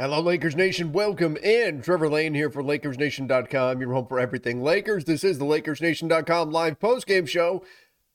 [0.00, 0.92] Hello, Lakers Nation.
[0.92, 1.82] Welcome in.
[1.82, 5.04] Trevor Lane here for LakersNation.com, your home for everything Lakers.
[5.04, 7.62] This is the LakersNation.com live postgame show,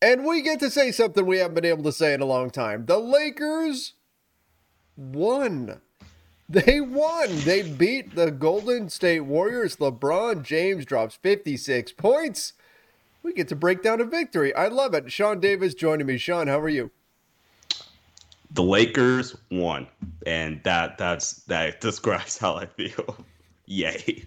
[0.02, 2.50] and we get to say something we haven't been able to say in a long
[2.50, 2.88] time.
[2.88, 3.94] The Lakers
[4.97, 5.80] won.
[6.50, 7.28] They won.
[7.41, 9.75] They beat the Golden State Warriors.
[9.75, 12.53] LeBron James drops 56 points.
[13.22, 14.56] We get to break down a victory.
[14.56, 15.11] I love it.
[15.11, 16.17] Sean Davis joining me.
[16.17, 16.89] Sean, how are you?
[18.51, 19.88] The Lakers won,
[20.25, 23.17] and that that's that describes how I feel.
[23.65, 24.25] Yay!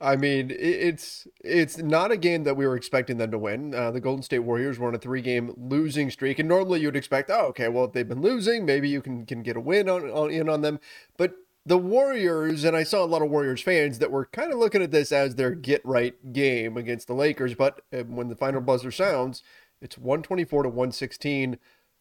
[0.00, 3.74] I mean, it's it's not a game that we were expecting them to win.
[3.74, 7.30] Uh, the Golden State Warriors were on a three-game losing streak, and normally you'd expect,
[7.30, 10.10] oh, okay, well, if they've been losing, maybe you can can get a win on,
[10.10, 10.80] on in on them.
[11.16, 11.34] But
[11.64, 14.82] the Warriors, and I saw a lot of Warriors fans that were kind of looking
[14.82, 17.54] at this as their get right game against the Lakers.
[17.54, 19.42] But uh, when the final buzzer sounds,
[19.80, 21.58] it's 124 to 116.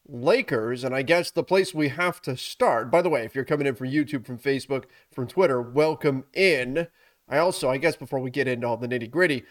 [0.08, 2.90] Lakers, and I guess the place we have to start.
[2.90, 6.88] By the way, if you're coming in from YouTube, from Facebook, from Twitter, welcome in.
[7.28, 9.46] I also, I guess, before we get into all the nitty gritty,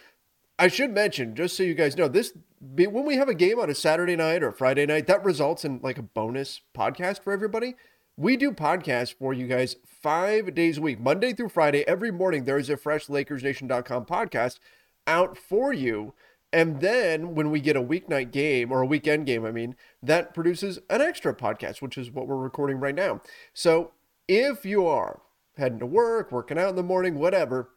[0.58, 3.70] I should mention, just so you guys know, this when we have a game on
[3.70, 7.32] a Saturday night or a Friday night, that results in like a bonus podcast for
[7.32, 7.76] everybody.
[8.16, 11.86] We do podcasts for you guys five days a week, Monday through Friday.
[11.86, 14.58] Every morning, there is a fresh LakersNation.com podcast
[15.06, 16.14] out for you.
[16.52, 20.32] And then when we get a weeknight game or a weekend game, I mean, that
[20.34, 23.20] produces an extra podcast, which is what we're recording right now.
[23.52, 23.92] So
[24.26, 25.20] if you are
[25.56, 27.70] heading to work, working out in the morning, whatever,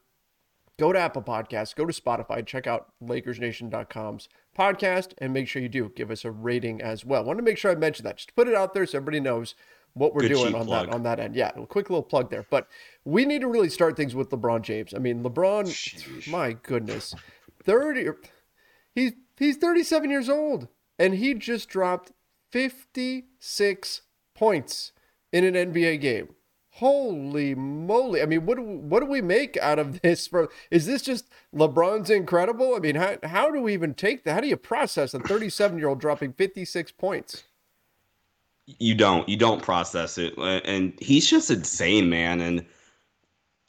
[0.79, 5.69] go to Apple Podcasts, go to Spotify, check out LakersNation.com's podcast, and make sure you
[5.69, 7.23] do give us a rating as well.
[7.23, 8.17] I want to make sure I mention that.
[8.17, 9.55] Just put it out there so everybody knows
[9.93, 10.87] what we're Good doing on plug.
[10.87, 11.35] that on that end.
[11.35, 12.45] Yeah, a quick little plug there.
[12.49, 12.67] But
[13.03, 14.93] we need to really start things with LeBron James.
[14.93, 17.13] I mean, LeBron, my goodness,
[17.63, 18.07] thirty.
[18.94, 20.68] He's he's 37 years old,
[21.00, 22.12] and he just dropped
[22.52, 24.02] 56
[24.34, 24.91] points
[25.31, 26.29] in an NBA game.
[26.75, 28.22] Holy moly!
[28.22, 30.28] I mean, what do, what do we make out of this?
[30.28, 32.75] For is this just LeBron's incredible?
[32.75, 34.34] I mean, how how do we even take that?
[34.34, 37.44] How do you process a 37 year old dropping 56 points?
[38.79, 42.40] You don't you don't process it, and he's just insane, man.
[42.40, 42.66] And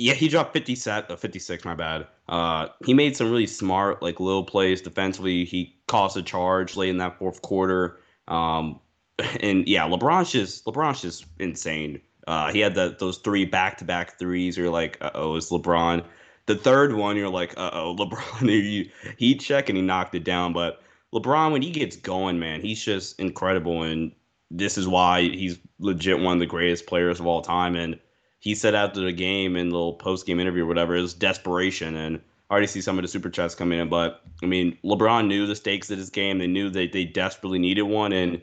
[0.03, 1.65] yeah, he dropped 50 set, uh, 56.
[1.65, 2.09] My bad.
[2.29, 5.45] Uh, he made some really smart like little plays defensively.
[5.45, 8.01] He caused a charge late in that fourth quarter.
[8.27, 8.81] Um,
[9.41, 12.01] and yeah, LeBron's just LeBron's just insane.
[12.27, 14.57] Uh, he had that those three back to back threes.
[14.57, 16.05] You're like, uh oh, it's LeBron.
[16.47, 18.91] The third one, you're like, uh oh, LeBron.
[19.17, 20.53] he check and he knocked it down.
[20.53, 20.83] But
[21.15, 23.85] LeBron, when he gets going, man, he's just incredible.
[23.85, 24.11] And
[24.51, 27.77] this is why he's legit one of the greatest players of all time.
[27.77, 28.01] And
[28.43, 31.15] he said after the game in the little post game interview or whatever, it was
[31.15, 31.95] desperation.
[31.95, 33.89] And I already see some of the super chats coming in.
[33.89, 36.39] But I mean, LeBron knew the stakes of this game.
[36.39, 38.13] They knew that they desperately needed one.
[38.13, 38.43] And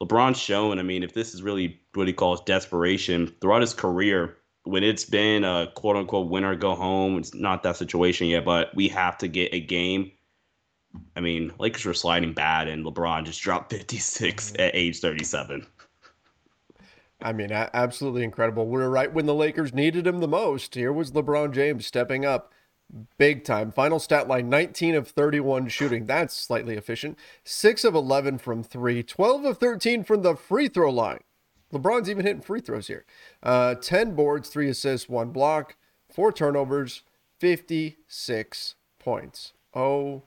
[0.00, 4.36] LeBron's shown, I mean, if this is really what he calls desperation throughout his career,
[4.62, 8.72] when it's been a quote unquote winner go home, it's not that situation yet, but
[8.76, 10.12] we have to get a game.
[11.16, 15.66] I mean, Lakers were sliding bad, and LeBron just dropped 56 at age 37.
[17.22, 18.66] I mean, absolutely incredible.
[18.66, 20.74] We were right when the Lakers needed him the most.
[20.74, 22.52] Here was LeBron James stepping up
[23.18, 23.70] big time.
[23.70, 26.06] Final stat line 19 of 31 shooting.
[26.06, 27.18] That's slightly efficient.
[27.44, 31.20] 6 of 11 from 3, 12 of 13 from the free throw line.
[31.72, 33.04] LeBron's even hitting free throws here.
[33.42, 35.76] Uh, 10 boards, three assists, one block,
[36.12, 37.02] four turnovers,
[37.38, 39.52] 56 points.
[39.72, 40.24] Oh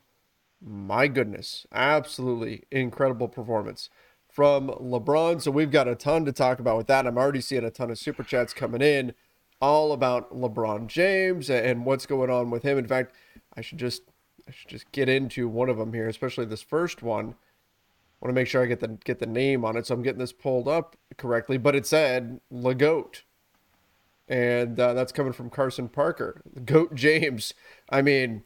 [0.61, 1.67] my goodness.
[1.73, 3.89] Absolutely incredible performance
[4.33, 5.39] from LeBron.
[5.41, 7.05] So we've got a ton to talk about with that.
[7.05, 9.13] I'm already seeing a ton of super chats coming in
[9.61, 12.79] all about LeBron James and what's going on with him.
[12.79, 13.15] In fact,
[13.55, 14.01] I should just
[14.47, 17.27] I should just get into one of them here, especially this first one.
[17.27, 20.01] I want to make sure I get the get the name on it, so I'm
[20.01, 21.57] getting this pulled up correctly.
[21.57, 23.21] But it said Legoat,
[24.27, 27.53] and uh, that's coming from Carson Parker, Goat James.
[27.89, 28.43] I mean,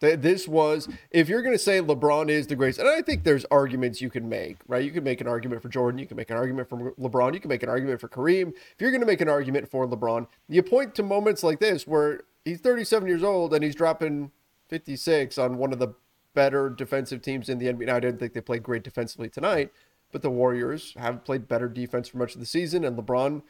[0.00, 3.44] this was, if you're going to say LeBron is the greatest, and I think there's
[3.46, 4.84] arguments you can make, right?
[4.84, 7.40] You can make an argument for Jordan, you can make an argument for LeBron, you
[7.40, 8.52] can make an argument for Kareem.
[8.52, 11.86] If you're going to make an argument for LeBron, you point to moments like this
[11.86, 14.30] where he's 37 years old and he's dropping
[14.68, 15.94] 56 on one of the
[16.34, 17.86] better defensive teams in the NBA.
[17.86, 19.72] Now, I didn't think they played great defensively tonight,
[20.12, 23.42] but the Warriors have played better defense for much of the season, and LeBron,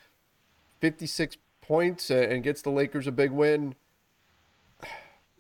[0.81, 3.75] 56 points and gets the Lakers a big win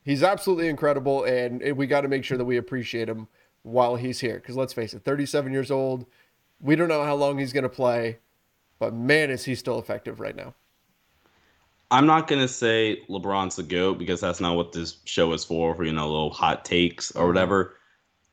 [0.08, 3.28] he's absolutely incredible, and we got to make sure that we appreciate him
[3.62, 4.36] while he's here.
[4.36, 6.06] Because let's face it, 37 years old,
[6.60, 8.18] we don't know how long he's going to play,
[8.78, 10.54] but man, is he still effective right now.
[11.90, 15.74] I'm not gonna say LeBron's the goat because that's not what this show is for,
[15.74, 17.76] for you know, little hot takes or whatever.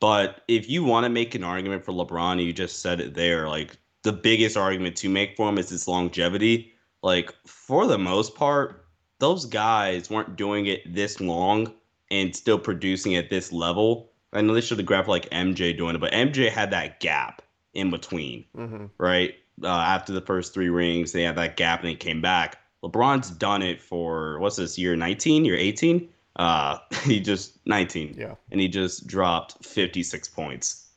[0.01, 3.47] But if you want to make an argument for LeBron, you just said it there.
[3.47, 6.73] Like the biggest argument to make for him is his longevity.
[7.01, 8.84] Like for the most part,
[9.19, 11.73] those guys weren't doing it this long
[12.11, 14.11] and still producing at this level.
[14.33, 17.41] I know they should have grabbed like MJ doing it, but MJ had that gap
[17.73, 18.85] in between, mm-hmm.
[18.97, 19.35] right?
[19.63, 22.57] Uh, after the first three rings, they had that gap and he came back.
[22.83, 26.09] LeBron's done it for what's this year 19, year 18?
[26.35, 30.87] Uh, he just 19, yeah, and he just dropped 56 points.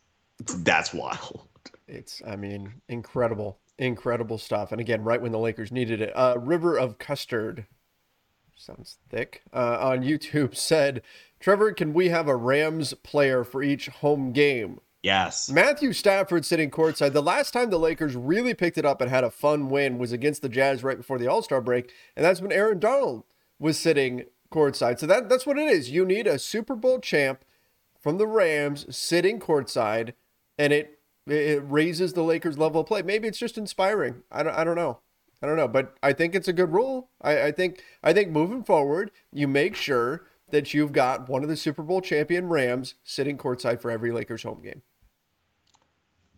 [0.59, 1.43] That's wild.
[1.87, 4.73] It's, I mean, incredible, incredible stuff.
[4.73, 7.67] And again, right when the Lakers needed it, uh, River of Custard
[8.59, 11.03] sounds thick, uh, on YouTube said,
[11.41, 14.81] Trevor, can we have a Rams player for each home game?
[15.03, 15.49] Yes.
[15.49, 17.13] Matthew Stafford sitting courtside.
[17.13, 20.11] The last time the Lakers really picked it up and had a fun win was
[20.11, 23.23] against the Jazz right before the All Star break, and that's when Aaron Donald
[23.61, 24.99] was sitting courtside.
[24.99, 25.91] So that, that's what it is.
[25.91, 27.45] You need a Super Bowl champ
[28.01, 30.15] from the Rams sitting courtside,
[30.59, 33.03] and it it raises the Lakers' level of play.
[33.03, 34.23] Maybe it's just inspiring.
[34.33, 35.01] I don't, I don't know.
[35.43, 37.11] I don't know, but I think it's a good rule.
[37.23, 41.49] I, I think I think moving forward, you make sure that you've got one of
[41.49, 44.83] the Super Bowl champion Rams sitting courtside for every Lakers home game.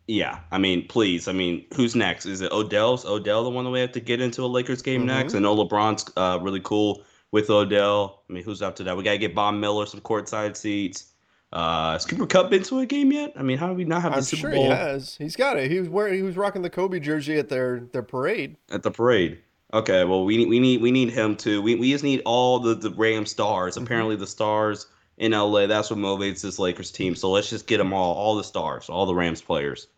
[0.07, 1.29] Yeah, I mean, please.
[1.29, 2.27] I mean, who's next?
[2.27, 5.03] Is it Odell's Odell the one that we have to get into a Lakers game
[5.03, 5.09] mm-hmm.
[5.09, 5.35] next?
[5.35, 8.25] I know LeBron's uh, really cool with Odell.
[8.29, 8.97] I mean, who's up to that?
[8.97, 11.13] We gotta get Von Miller some courtside seats.
[11.53, 13.33] Uh, has Cooper Kupp been to a game yet?
[13.37, 14.65] I mean, how do we not have the I'm Super sure Bowl?
[14.65, 15.17] he has.
[15.17, 15.71] He's got it.
[15.71, 16.15] He was wearing.
[16.15, 18.57] He was rocking the Kobe jersey at their their parade.
[18.71, 19.39] At the parade.
[19.75, 20.05] Okay.
[20.05, 21.61] Well, we need we need we need him too.
[21.61, 23.75] We we just need all the the Ram stars.
[23.75, 23.85] Mm-hmm.
[23.85, 24.87] Apparently, the stars
[25.19, 25.67] in LA.
[25.67, 27.17] That's what motivates this Lakers team.
[27.17, 29.89] So let's just get them all, all the stars, all the Rams players,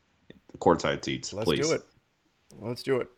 [0.51, 1.31] the courtside seats.
[1.31, 1.37] Please.
[1.37, 1.69] Let's please.
[1.69, 1.83] do it.
[2.61, 3.09] Let's do it.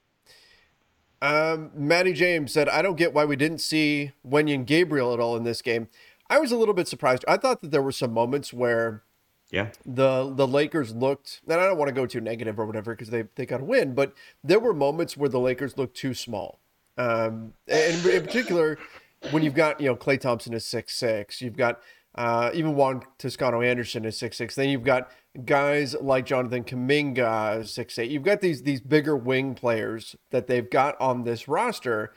[1.23, 5.37] Um, Maddie James said, "I don't get why we didn't see Wenyen Gabriel at all
[5.37, 5.89] in this game."
[6.31, 7.25] I was a little bit surprised.
[7.29, 9.03] I thought that there were some moments where
[9.51, 9.69] yeah.
[9.87, 13.11] The the Lakers looked, and I don't want to go too negative or whatever because
[13.11, 14.13] they they got to win, but
[14.43, 16.59] there were moments where the Lakers looked too small.
[16.97, 18.79] Um, and in particular,
[19.31, 21.81] when you've got you know Klay Thompson is six six, you've got
[22.15, 24.55] uh, even Juan Toscano Anderson is six six.
[24.55, 25.11] Then you've got
[25.45, 28.11] guys like Jonathan Kuminga six eight.
[28.11, 32.13] You've got these these bigger wing players that they've got on this roster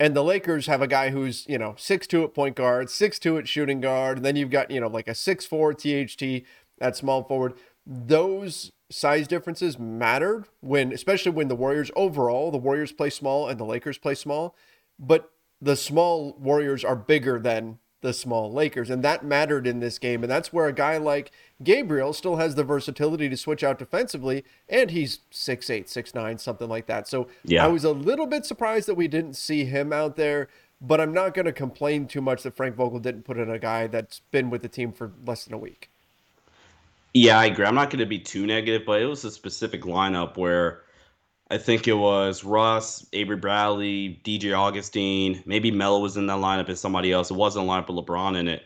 [0.00, 3.18] and the Lakers have a guy who's, you know, six two at point guard, six
[3.18, 4.16] two at shooting guard.
[4.16, 6.42] And then you've got, you know, like a six four THT
[6.80, 7.52] at small forward.
[7.86, 13.60] Those size differences mattered when, especially when the Warriors overall, the Warriors play small and
[13.60, 14.56] the Lakers play small.
[14.98, 15.30] But
[15.60, 18.90] the small Warriors are bigger than the small Lakers.
[18.90, 20.22] And that mattered in this game.
[20.22, 24.44] And that's where a guy like Gabriel still has the versatility to switch out defensively.
[24.68, 27.08] And he's six eight, six nine, something like that.
[27.08, 27.64] So yeah.
[27.64, 30.48] I was a little bit surprised that we didn't see him out there.
[30.82, 33.58] But I'm not going to complain too much that Frank Vogel didn't put in a
[33.58, 35.90] guy that's been with the team for less than a week.
[37.12, 37.66] Yeah, I agree.
[37.66, 40.82] I'm not going to be too negative, but it was a specific lineup where
[41.50, 45.42] I think it was Russ, Avery Bradley, DJ Augustin.
[45.46, 47.30] maybe Melo was in that lineup and somebody else.
[47.30, 48.62] It wasn't a lineup with LeBron in it.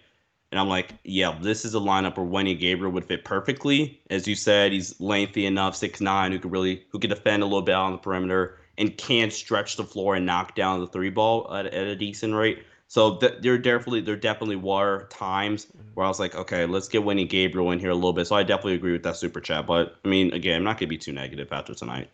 [0.52, 4.00] And I'm like, yeah, this is a lineup where Wenyen Gabriel would fit perfectly.
[4.10, 7.46] As you said, he's lengthy enough, six nine, who could really who could defend a
[7.46, 11.10] little bit on the perimeter and can stretch the floor and knock down the three
[11.10, 12.62] ball at, at a decent rate.
[12.86, 15.88] So th- there definitely there definitely were times mm-hmm.
[15.94, 18.26] where I was like, okay, let's get Wenyen Gabriel in here a little bit.
[18.26, 19.66] So I definitely agree with that super chat.
[19.66, 22.10] But I mean, again, I'm not gonna be too negative after tonight.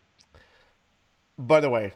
[1.47, 1.94] By the way,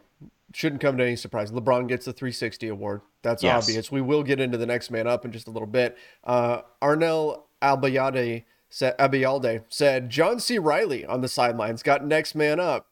[0.55, 1.51] shouldn't come to any surprise.
[1.51, 3.03] LeBron gets the 360 award.
[3.23, 3.65] That's yes.
[3.65, 3.91] obvious.
[3.91, 5.97] We will get into the next man up in just a little bit.
[6.23, 10.59] Uh, Arnel Albayade said, Abialde said John C.
[10.59, 12.87] Reilly on the sidelines got next man up.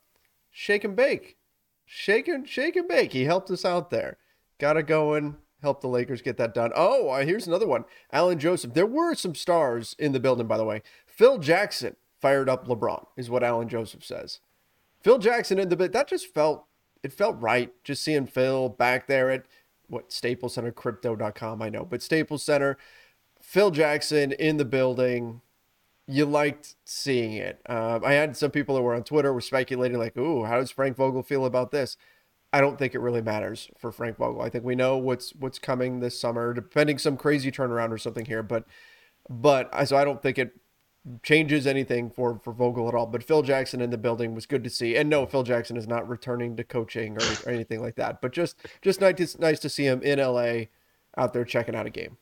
[0.50, 1.37] Shake and bake.
[1.85, 3.12] Shake and, shake and bake.
[3.12, 4.18] He helped us out there.
[4.59, 5.37] Got it going.
[5.62, 6.73] Help the Lakers get that done.
[6.75, 7.85] Oh, uh, here's another one.
[8.11, 8.75] Alan Joseph.
[8.75, 10.82] There were some stars in the building, by the way.
[11.06, 14.40] Phil Jackson fired up LeBron, is what Alan Joseph says.
[15.02, 16.66] Phil Jackson in the bit that just felt
[17.02, 19.47] it felt right just seeing Phil back there at
[19.88, 22.78] what Staples Center crypto.com I know, but Staples Center,
[23.40, 25.40] Phil Jackson in the building.
[26.09, 27.61] You liked seeing it.
[27.66, 30.71] Um, I had some people that were on Twitter were speculating like, "Ooh, how does
[30.71, 31.97] Frank Vogel feel about this?"
[32.52, 34.42] I don't think it really matters for Frank Vogel.
[34.42, 38.26] I think we know what's what's coming this summer, depending some crazy turnaround or something
[38.26, 38.42] here.
[38.42, 38.64] But
[39.28, 40.52] but so I don't think it
[41.23, 43.06] changes anything for for Vogel at all.
[43.06, 44.97] But Phil Jackson in the building was good to see.
[44.97, 48.21] And no, Phil Jackson is not returning to coaching or, or anything like that.
[48.21, 50.66] But just just nice to, nice to see him in LA
[51.16, 52.16] out there checking out a game.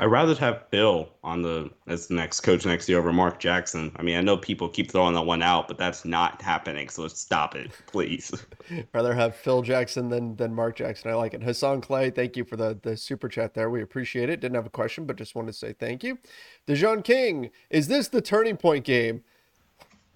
[0.00, 3.92] I'd rather have Bill on the as the next coach next year over Mark Jackson.
[3.96, 6.88] I mean, I know people keep throwing that one out, but that's not happening.
[6.88, 8.32] So let's stop it, please.
[8.94, 11.10] rather have Phil Jackson than than Mark Jackson.
[11.10, 11.42] I like it.
[11.42, 13.70] Hassan Clay, thank you for the the super chat there.
[13.70, 14.40] We appreciate it.
[14.40, 16.18] Didn't have a question, but just wanted to say thank you.
[16.66, 19.22] Dejon King, is this the turning point game?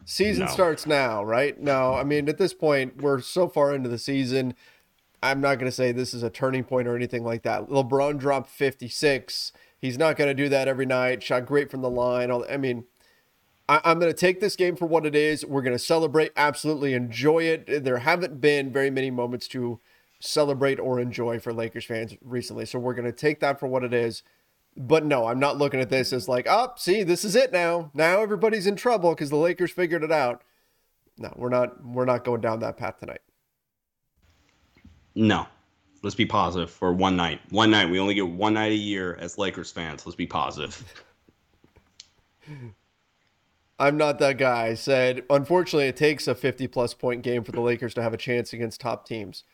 [0.05, 0.51] Season no.
[0.51, 1.61] starts now, right?
[1.61, 4.55] No, I mean at this point we're so far into the season.
[5.23, 7.69] I'm not going to say this is a turning point or anything like that.
[7.69, 11.23] LeBron dropped 56 He's not going to do that every night.
[11.23, 12.31] Shot great from the line.
[12.33, 12.85] I mean,
[13.69, 15.45] I, am going to take this game for what it is.
[15.45, 17.85] We're going to celebrate, absolutely enjoy it.
[17.85, 19.79] There haven't been very many moments to
[20.21, 22.65] celebrate or enjoy for Lakers fans recently.
[22.65, 24.23] So we're going to take that for what it is.
[24.77, 27.91] But no, I'm not looking at this as like, oh, see, this is it now.
[27.95, 30.43] Now everybody's in trouble because the Lakers figured it out.
[31.19, 31.85] No, we're not.
[31.85, 33.23] We're not going down that path tonight.
[35.17, 35.49] No,
[36.03, 37.41] let's be positive for one night.
[37.51, 37.91] One night.
[37.91, 40.07] We only get one night a year as Lakers fans.
[40.07, 41.05] Let's be positive.
[43.79, 44.67] I'm not that guy.
[44.67, 48.13] I said, unfortunately, it takes a 50 plus point game for the Lakers to have
[48.13, 49.45] a chance against top teams.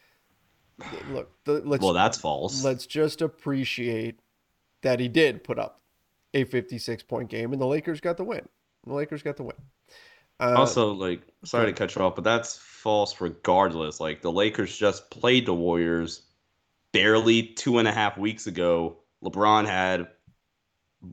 [1.10, 2.64] Look, the, let's, well, that's false.
[2.64, 4.18] Let's just appreciate
[4.82, 5.80] that he did put up
[6.32, 8.48] a 56 point game, and the Lakers got the win.
[8.86, 9.56] The Lakers got the win.
[10.40, 14.00] Uh, also, like, sorry to cut you off, but that's false regardless.
[14.00, 16.22] Like, the Lakers just played the Warriors
[16.94, 20.06] barely two and a half weeks ago, LeBron had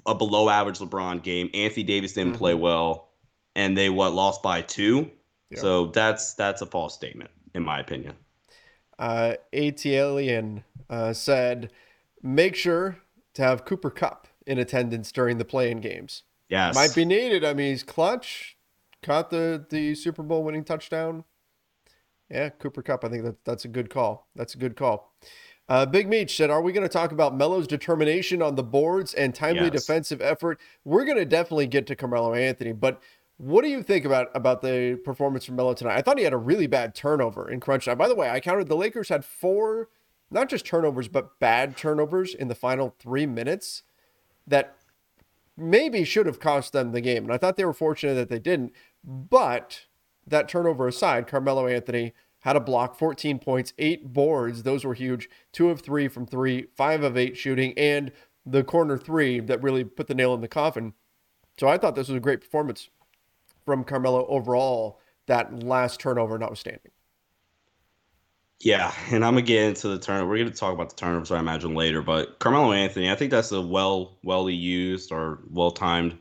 [0.05, 1.49] a below average LeBron game.
[1.53, 2.37] Anthony Davis didn't mm-hmm.
[2.37, 3.09] play well,
[3.55, 5.11] and they what lost by two.
[5.49, 5.59] Yep.
[5.59, 8.15] So that's that's a false statement, in my opinion.
[8.97, 11.71] Uh, ATLian uh, said,
[12.21, 12.99] "Make sure
[13.33, 16.23] to have Cooper Kupp in attendance during the playing games.
[16.47, 17.43] Yes, might be needed.
[17.43, 18.55] I mean, he's clutch,
[19.01, 21.25] caught the the Super Bowl winning touchdown.
[22.29, 23.03] Yeah, Cooper Kupp.
[23.03, 24.27] I think that that's a good call.
[24.35, 25.11] That's a good call."
[25.71, 29.13] Uh, Big Meech said, Are we going to talk about Melo's determination on the boards
[29.13, 29.71] and timely yes.
[29.71, 30.59] defensive effort?
[30.83, 33.01] We're going to definitely get to Carmelo Anthony, but
[33.37, 35.97] what do you think about about the performance from Melo tonight?
[35.97, 37.97] I thought he had a really bad turnover in crunch time.
[37.97, 39.87] By the way, I counted the Lakers had four,
[40.29, 43.83] not just turnovers, but bad turnovers in the final three minutes
[44.45, 44.75] that
[45.55, 47.23] maybe should have cost them the game.
[47.23, 48.73] And I thought they were fortunate that they didn't.
[49.05, 49.85] But
[50.27, 52.11] that turnover aside, Carmelo Anthony
[52.41, 54.63] had a block, 14 points, eight boards.
[54.63, 55.29] Those were huge.
[55.51, 58.11] Two of three from three, five of eight shooting, and
[58.45, 60.93] the corner three that really put the nail in the coffin.
[61.59, 62.89] So I thought this was a great performance
[63.65, 66.91] from Carmelo overall, that last turnover notwithstanding.
[68.59, 70.29] Yeah, and I'm gonna get into the turnover.
[70.29, 72.01] We're gonna talk about the turnovers, I imagine, later.
[72.01, 76.17] But Carmelo Anthony, I think that's a well, well used or well timed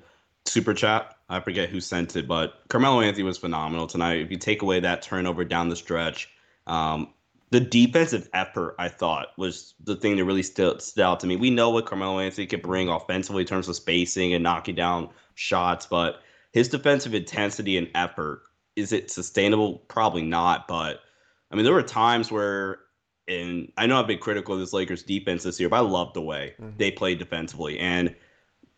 [0.47, 4.21] super chat I forget who sent it, but Carmelo Anthony was phenomenal tonight.
[4.21, 6.29] If you take away that turnover down the stretch,
[6.67, 7.15] um,
[7.51, 11.37] the defensive effort I thought was the thing that really stood, stood out to me.
[11.37, 15.09] We know what Carmelo Anthony can bring offensively in terms of spacing and knocking down
[15.35, 16.21] shots, but
[16.53, 18.43] his defensive intensity and effort
[18.77, 19.79] is it sustainable?
[19.89, 20.67] Probably not.
[20.67, 21.01] But
[21.51, 22.81] I mean, there were times where,
[23.29, 26.13] and I know I've been critical of this Lakers defense this year, but I love
[26.15, 26.77] the way mm-hmm.
[26.77, 28.15] they played defensively and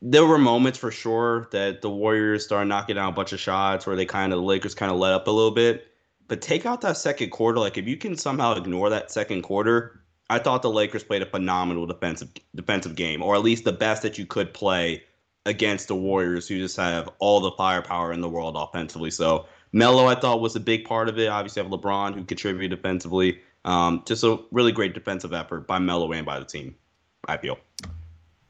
[0.05, 3.87] there were moments for sure that the Warriors started knocking down a bunch of shots
[3.87, 5.87] where they kind of the Lakers kind of let up a little bit.
[6.27, 10.03] But take out that second quarter, like if you can somehow ignore that second quarter,
[10.29, 14.03] I thought the Lakers played a phenomenal defensive defensive game, or at least the best
[14.03, 15.05] that you could play
[15.47, 19.11] against the Warriors, who just have all the firepower in the world offensively.
[19.11, 21.29] So Melo, I thought, was a big part of it.
[21.29, 23.41] Obviously, have LeBron who contributed defensively.
[23.65, 26.75] Um, just a really great defensive effort by Melo and by the team.
[27.29, 27.59] I feel.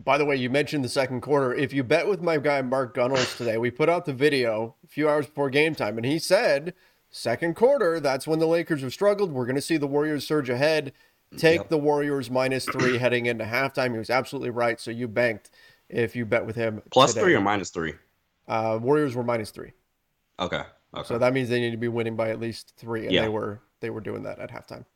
[0.04, 1.54] By the way, you mentioned the second quarter.
[1.54, 4.88] If you bet with my guy Mark Gunnels today, we put out the video a
[4.88, 6.74] few hours before game time, and he said
[7.14, 9.32] Second quarter, that's when the Lakers have struggled.
[9.32, 10.94] We're going to see the Warriors surge ahead.
[11.36, 11.68] Take Yep.
[11.68, 13.92] the Warriors minus three heading into halftime.
[13.92, 14.80] He was absolutely right.
[14.80, 15.50] So you banked
[15.90, 16.80] if you bet with him.
[16.90, 17.92] Plus three or minus three?
[18.48, 19.72] Uh, Warriors were minus three.
[20.40, 20.62] Okay.
[20.94, 21.06] Okay.
[21.06, 23.22] So that means they need to be winning by at least three, and Yeah.
[23.22, 24.86] they were they were doing that at halftime.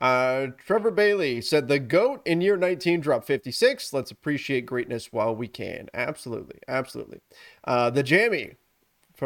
[0.00, 3.92] Uh, Trevor Bailey said the goat in year 19 dropped 56.
[3.92, 5.88] Let's appreciate greatness while we can.
[5.94, 7.20] Absolutely, absolutely.
[7.64, 8.56] Uh, the Jammy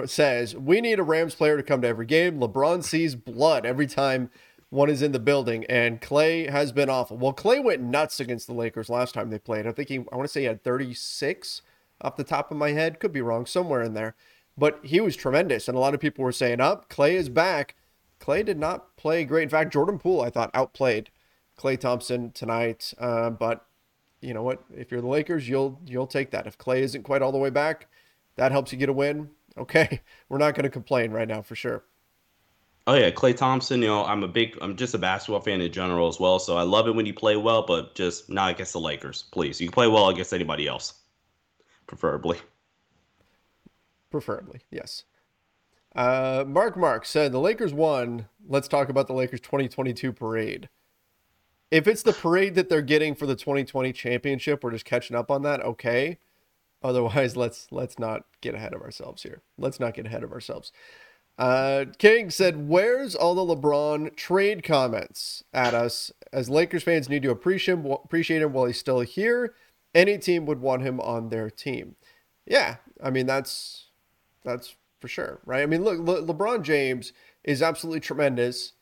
[0.05, 2.39] says we need a Rams player to come to every game.
[2.39, 4.31] LeBron sees blood every time
[4.71, 7.17] one is in the building, and Klay has been awful.
[7.17, 9.67] Well, Klay went nuts against the Lakers last time they played.
[9.67, 11.63] I think he I want to say he had 36
[12.03, 13.01] off the top of my head.
[13.01, 14.15] Could be wrong, somewhere in there.
[14.57, 17.77] But he was tremendous, and a lot of people were saying, "Up, Klay is back."
[18.21, 19.45] Klay did not play great.
[19.45, 21.11] In fact, Jordan Poole, I thought, outplayed
[21.59, 22.93] Klay Thompson tonight.
[22.99, 23.67] Uh, but
[24.21, 24.65] you know what?
[24.75, 26.47] If you're the Lakers, you'll you'll take that.
[26.47, 27.89] If Klay isn't quite all the way back,
[28.37, 29.31] that helps you get a win.
[29.59, 31.83] Okay, we're not going to complain right now for sure.
[32.87, 33.83] Oh yeah, Klay Thompson.
[33.83, 36.39] You know, I'm a big, I'm just a basketball fan in general as well.
[36.39, 39.61] So I love it when you play well, but just not against the Lakers, please.
[39.61, 40.95] You can play well against anybody else,
[41.89, 42.39] preferably.
[44.11, 45.03] Preferably, yes.
[45.99, 48.29] Uh, Mark Mark said the Lakers won.
[48.49, 50.69] Let's talk about the Lakers 2022 parade.
[51.73, 55.29] If it's the parade that they're getting for the 2020 championship, we're just catching up
[55.29, 55.61] on that.
[55.61, 56.19] Okay.
[56.85, 59.43] Otherwise, let's let's not get ahead of ourselves here.
[59.59, 60.71] Let's not get ahead of ourselves.
[61.37, 66.13] Uh, King said, "Where's all the LeBron trade comments at us?
[66.33, 69.53] As Lakers fans need to appreciate him, appreciate him while he's still here.
[69.97, 71.97] Any team would want him on their team.
[72.47, 73.87] Yeah, I mean that's
[74.45, 75.63] that's for sure, right?
[75.63, 77.13] I mean, look, Le- LeBron James
[77.45, 78.73] is absolutely tremendous.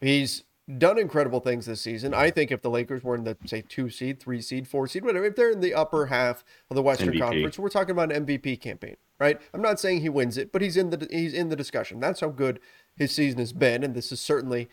[0.00, 0.44] He's
[0.78, 2.14] done incredible things this season.
[2.14, 5.04] I think if the Lakers were in the say two seed, three seed, four seed,
[5.04, 7.18] whatever, if they're in the upper half of the Western MVP.
[7.18, 9.40] Conference, we're talking about an MVP campaign, right?
[9.52, 12.00] I'm not saying he wins it, but he's in the he's in the discussion.
[12.00, 12.60] That's how good
[12.96, 14.68] his season has been, and this is certainly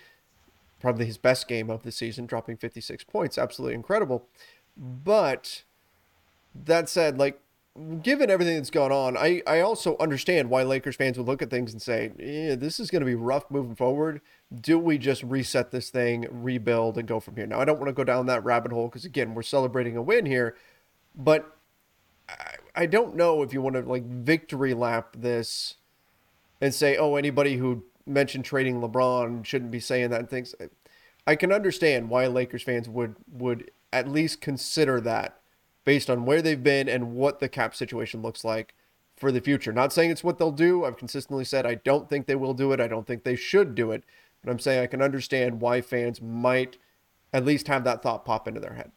[0.79, 3.37] probably his best game of the season, dropping 56 points.
[3.37, 4.27] Absolutely incredible.
[4.77, 5.63] But
[6.55, 7.41] that said, like
[8.01, 11.49] given everything that's gone on, I, I also understand why Lakers fans would look at
[11.49, 14.21] things and say, yeah, this is going to be rough moving forward.
[14.61, 17.47] Do we just reset this thing, rebuild, and go from here?
[17.47, 20.01] Now, I don't want to go down that rabbit hole because, again, we're celebrating a
[20.01, 20.55] win here,
[21.15, 21.55] but
[22.27, 25.75] I, I don't know if you want to like victory lap this
[26.61, 30.55] and say, oh, anybody who mentioned trading LeBron shouldn't be saying that and things.
[31.27, 35.38] I can understand why Lakers fans would would at least consider that
[35.89, 38.75] based on where they've been and what the cap situation looks like
[39.17, 39.73] for the future.
[39.73, 40.85] Not saying it's what they'll do.
[40.85, 42.79] I've consistently said I don't think they will do it.
[42.79, 44.03] I don't think they should do it.
[44.43, 46.77] But I'm saying I can understand why fans might
[47.33, 48.91] at least have that thought pop into their head.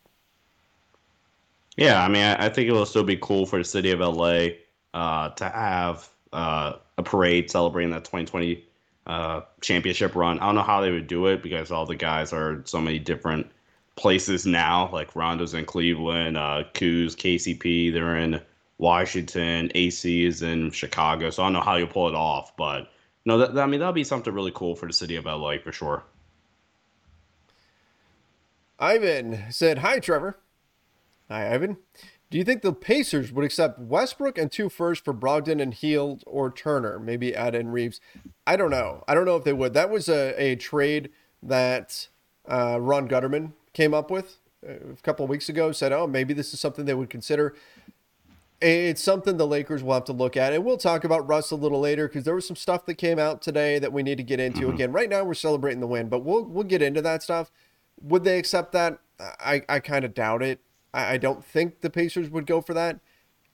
[1.78, 4.00] Yeah, I mean, I, I think it will still be cool for the city of
[4.00, 4.48] LA
[4.92, 8.66] uh, to have uh, a parade celebrating that 2020
[9.06, 10.38] uh, championship run.
[10.40, 12.98] I don't know how they would do it because all the guys are so many
[12.98, 13.50] different
[13.96, 14.90] places now.
[14.92, 18.40] Like Rondo's in Cleveland, uh, Kuz, KCP, they're in
[18.78, 21.30] Washington, AC is in Chicago.
[21.30, 22.90] So I don't know how you pull it off, but
[23.24, 25.72] no, that, I mean that'll be something really cool for the city of LA for
[25.72, 26.02] sure.
[28.78, 30.38] Ivan said, Hi, Trevor.
[31.28, 31.76] Hi, Ivan.
[32.30, 36.24] Do you think the Pacers would accept Westbrook and two firsts for Brogdon and Hield
[36.26, 36.98] or Turner?
[36.98, 38.00] Maybe add in Reaves.
[38.46, 39.04] I don't know.
[39.06, 39.74] I don't know if they would.
[39.74, 41.10] That was a, a trade
[41.42, 42.08] that
[42.50, 45.72] uh, Ron Gutterman came up with uh, a couple of weeks ago.
[45.72, 47.54] Said, oh, maybe this is something they would consider.
[48.60, 50.52] It's something the Lakers will have to look at.
[50.52, 53.18] And we'll talk about Russ a little later because there was some stuff that came
[53.18, 54.70] out today that we need to get into.
[54.70, 57.50] Again, right now we're celebrating the win, but we'll we'll get into that stuff.
[58.00, 58.98] Would they accept that?
[59.18, 60.60] I, I kind of doubt it.
[60.94, 63.00] I, I don't think the Pacers would go for that.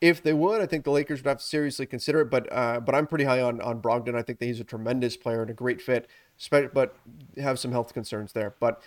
[0.00, 2.30] If they would, I think the Lakers would have to seriously consider it.
[2.30, 4.14] But uh, but I'm pretty high on on Brogdon.
[4.14, 6.06] I think that he's a tremendous player and a great fit,
[6.50, 6.96] but
[7.38, 8.54] have some health concerns there.
[8.60, 8.80] But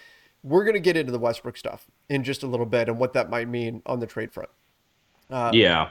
[0.44, 3.30] we're gonna get into the Westbrook stuff in just a little bit and what that
[3.30, 4.50] might mean on the trade front.
[5.30, 5.90] yeah.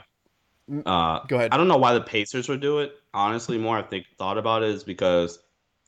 [0.85, 1.51] Uh, Go ahead.
[1.51, 2.93] I don't know why the Pacers would do it.
[3.13, 5.39] Honestly, more I think thought about it is because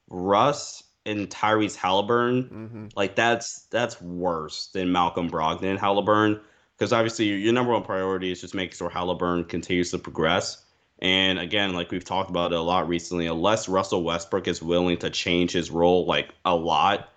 [0.09, 2.87] Russ and Tyrese Halliburton, Mm-hmm.
[2.95, 6.39] like that's that's worse than Malcolm Brogdon and Halliburton.
[6.77, 10.65] Because obviously your, your number one priority is just making sure Halliburton continues to progress.
[10.99, 14.97] And again, like we've talked about it a lot recently, unless Russell Westbrook is willing
[14.97, 17.09] to change his role like a lot,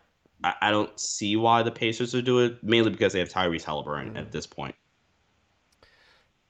[0.45, 2.63] I, I don't see why the Pacers would do it.
[2.63, 4.19] Mainly because they have Tyrese Halliburton Mm-hmm.
[4.19, 4.75] at this point.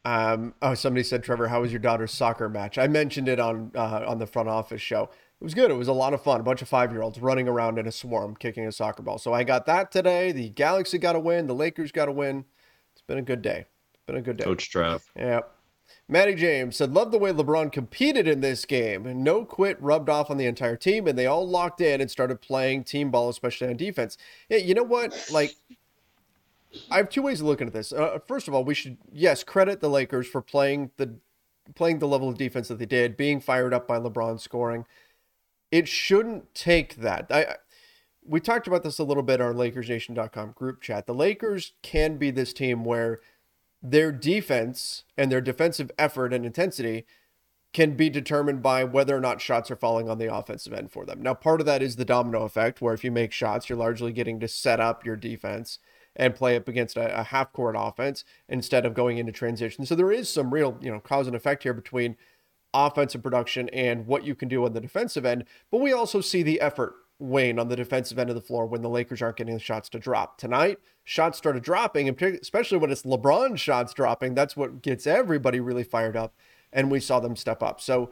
[0.05, 2.79] Um, oh, somebody said, Trevor, how was your daughter's soccer match?
[2.79, 5.11] I mentioned it on uh, on the front office show.
[5.40, 5.70] It was good.
[5.70, 6.40] It was a lot of fun.
[6.40, 9.18] A bunch of five year olds running around in a swarm, kicking a soccer ball.
[9.18, 10.31] So I got that today.
[10.33, 11.46] The Galaxy got a win.
[11.49, 12.44] The Lakers got a win.
[12.92, 13.66] It's been a good day.
[13.94, 14.44] It's been a good day.
[14.44, 15.05] Coach Trev.
[15.16, 15.40] Yeah.
[16.09, 19.23] Matty James said, Love the way LeBron competed in this game.
[19.25, 22.40] No quit rubbed off on the entire team, and they all locked in and started
[22.40, 24.16] playing team ball, especially on defense.
[24.49, 25.29] Yeah, you know what?
[25.33, 25.57] Like,
[26.90, 27.92] I have two ways of looking at this.
[27.92, 31.16] Uh, first of all, we should, yes, credit the Lakers for playing the
[31.75, 34.87] playing the level of defense that they did, being fired up by LeBron scoring.
[35.73, 37.27] It shouldn't take that.
[37.31, 37.57] I
[38.29, 41.07] we talked about this a little bit on LakersNation.com group chat.
[41.07, 43.21] The Lakers can be this team where
[43.90, 47.07] their defense and their defensive effort and intensity
[47.72, 51.05] can be determined by whether or not shots are falling on the offensive end for
[51.05, 51.22] them.
[51.22, 54.12] Now, part of that is the domino effect, where if you make shots, you're largely
[54.12, 55.79] getting to set up your defense
[56.16, 59.85] and play up against a, a half court offense instead of going into transition.
[59.85, 62.16] So there is some real, you know, cause and effect here between
[62.72, 65.44] offensive production and what you can do on the defensive end.
[65.70, 68.83] But we also see the effort wane on the defensive end of the floor when
[68.83, 70.39] the Lakers aren't getting the shots to drop.
[70.39, 75.61] Tonight, shots started dropping, and especially when it's LeBron shots dropping, that's what gets everybody
[75.61, 76.35] really fired up,
[76.73, 77.81] and we saw them step up.
[77.81, 78.11] So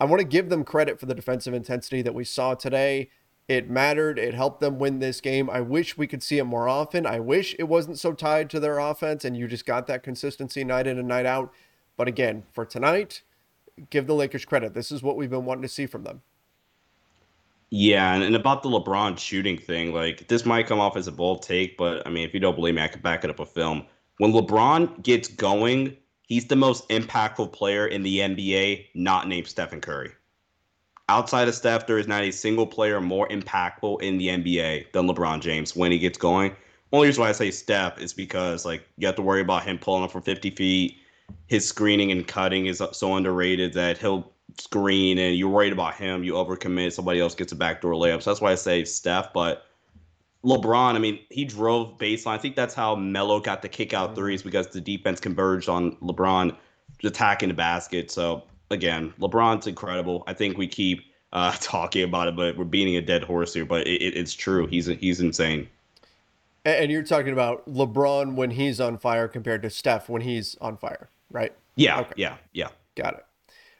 [0.00, 3.10] I want to give them credit for the defensive intensity that we saw today.
[3.46, 4.18] It mattered.
[4.18, 5.50] It helped them win this game.
[5.50, 7.06] I wish we could see it more often.
[7.06, 10.64] I wish it wasn't so tied to their offense and you just got that consistency
[10.64, 11.52] night in and night out.
[11.96, 13.22] But again, for tonight,
[13.90, 14.72] give the Lakers credit.
[14.72, 16.22] This is what we've been wanting to see from them.
[17.76, 21.12] Yeah, and, and about the LeBron shooting thing, like this might come off as a
[21.12, 23.40] bold take, but I mean, if you don't believe me, I can back it up
[23.40, 23.84] with film.
[24.18, 29.80] When LeBron gets going, he's the most impactful player in the NBA, not named Stephen
[29.80, 30.12] Curry.
[31.08, 35.08] Outside of Steph, there is not a single player more impactful in the NBA than
[35.08, 36.54] LeBron James when he gets going.
[36.92, 39.78] Only reason why I say Steph is because like you have to worry about him
[39.78, 40.98] pulling up from 50 feet.
[41.48, 46.24] His screening and cutting is so underrated that he'll screen and you're worried about him,
[46.24, 48.22] you overcommit, somebody else gets a backdoor layup.
[48.22, 49.32] So that's why I say Steph.
[49.32, 49.66] But
[50.44, 52.34] LeBron, I mean, he drove baseline.
[52.34, 55.96] I think that's how Melo got the kick out threes because the defense converged on
[55.96, 56.56] LeBron
[57.02, 58.10] attacking the basket.
[58.10, 60.22] So again, LeBron's incredible.
[60.26, 63.64] I think we keep uh, talking about it, but we're beating a dead horse here.
[63.64, 64.66] But it, it, it's true.
[64.66, 65.68] He's he's insane.
[66.66, 70.78] And you're talking about LeBron when he's on fire compared to Steph when he's on
[70.78, 71.52] fire, right?
[71.76, 72.14] Yeah, okay.
[72.16, 72.68] yeah, yeah.
[72.94, 73.23] Got it.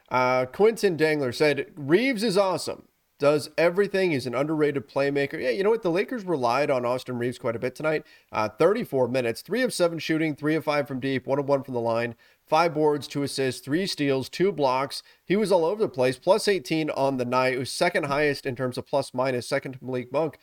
[0.09, 2.87] Uh, Quentin Dangler said Reaves is awesome.
[3.17, 4.11] Does everything.
[4.11, 5.41] He's an underrated playmaker.
[5.41, 5.83] Yeah, you know what?
[5.83, 8.05] The Lakers relied on Austin Reaves quite a bit tonight.
[8.29, 11.63] Uh, 34 minutes, three of seven shooting, three of five from deep, one of one
[11.63, 12.15] from the line,
[12.45, 15.01] five boards, two assists, three steals, two blocks.
[15.23, 16.17] He was all over the place.
[16.17, 17.53] Plus 18 on the night.
[17.53, 20.37] It was second highest in terms of plus minus, second to Malik Monk.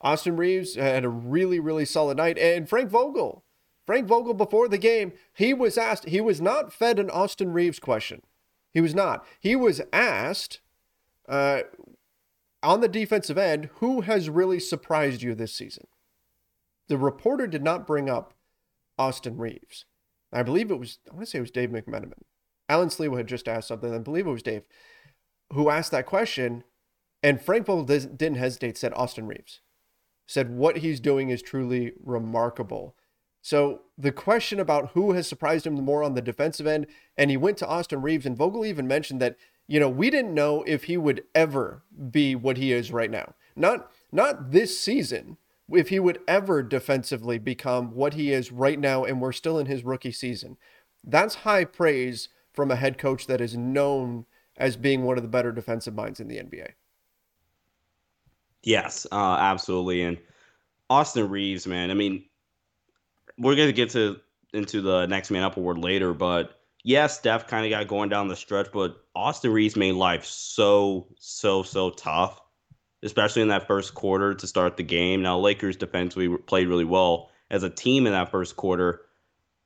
[0.00, 2.38] Austin Reaves had a really, really solid night.
[2.38, 3.44] And Frank Vogel,
[3.86, 7.78] Frank Vogel before the game, he was asked, he was not fed an Austin Reaves
[7.78, 8.22] question.
[8.76, 9.24] He was not.
[9.40, 10.60] He was asked
[11.26, 11.60] uh,
[12.62, 15.86] on the defensive end, who has really surprised you this season?
[16.88, 18.34] The reporter did not bring up
[18.98, 19.86] Austin Reaves.
[20.30, 22.20] I believe it was, I want to say it was Dave McMenamin.
[22.68, 23.94] Alan Sliwa had just asked something.
[23.94, 24.64] I believe it was Dave
[25.54, 26.62] who asked that question.
[27.22, 29.62] And Frank Vogel didn't hesitate, said Austin Reaves.
[30.26, 32.94] Said what he's doing is truly remarkable.
[33.46, 37.36] So the question about who has surprised him more on the defensive end, and he
[37.36, 39.36] went to Austin Reaves, and Vogel even mentioned that
[39.68, 43.34] you know we didn't know if he would ever be what he is right now.
[43.54, 45.36] Not not this season,
[45.70, 49.66] if he would ever defensively become what he is right now, and we're still in
[49.66, 50.56] his rookie season.
[51.04, 55.28] That's high praise from a head coach that is known as being one of the
[55.28, 56.70] better defensive minds in the NBA.
[58.64, 60.02] Yes, uh, absolutely.
[60.02, 60.18] And
[60.90, 62.24] Austin Reeves, man, I mean,
[63.38, 64.20] we're gonna get to
[64.52, 68.28] into the next man up award later, but yeah, Steph kind of got going down
[68.28, 72.40] the stretch, but Austin Reaves made life so so so tough,
[73.02, 75.22] especially in that first quarter to start the game.
[75.22, 79.02] Now Lakers defensively played really well as a team in that first quarter,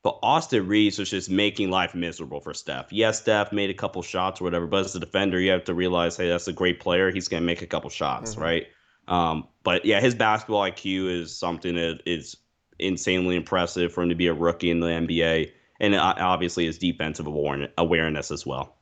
[0.02, 2.90] but Austin Reaves was just making life miserable for Steph.
[2.90, 5.74] Yes, Steph made a couple shots or whatever, but as a defender, you have to
[5.74, 7.10] realize, hey, that's a great player.
[7.10, 8.42] He's gonna make a couple shots, mm-hmm.
[8.42, 8.66] right?
[9.08, 12.36] Um, but yeah, his basketball IQ is something that is
[12.80, 17.26] insanely impressive for him to be a rookie in the NBA, and obviously his defensive
[17.26, 18.76] awareness as well.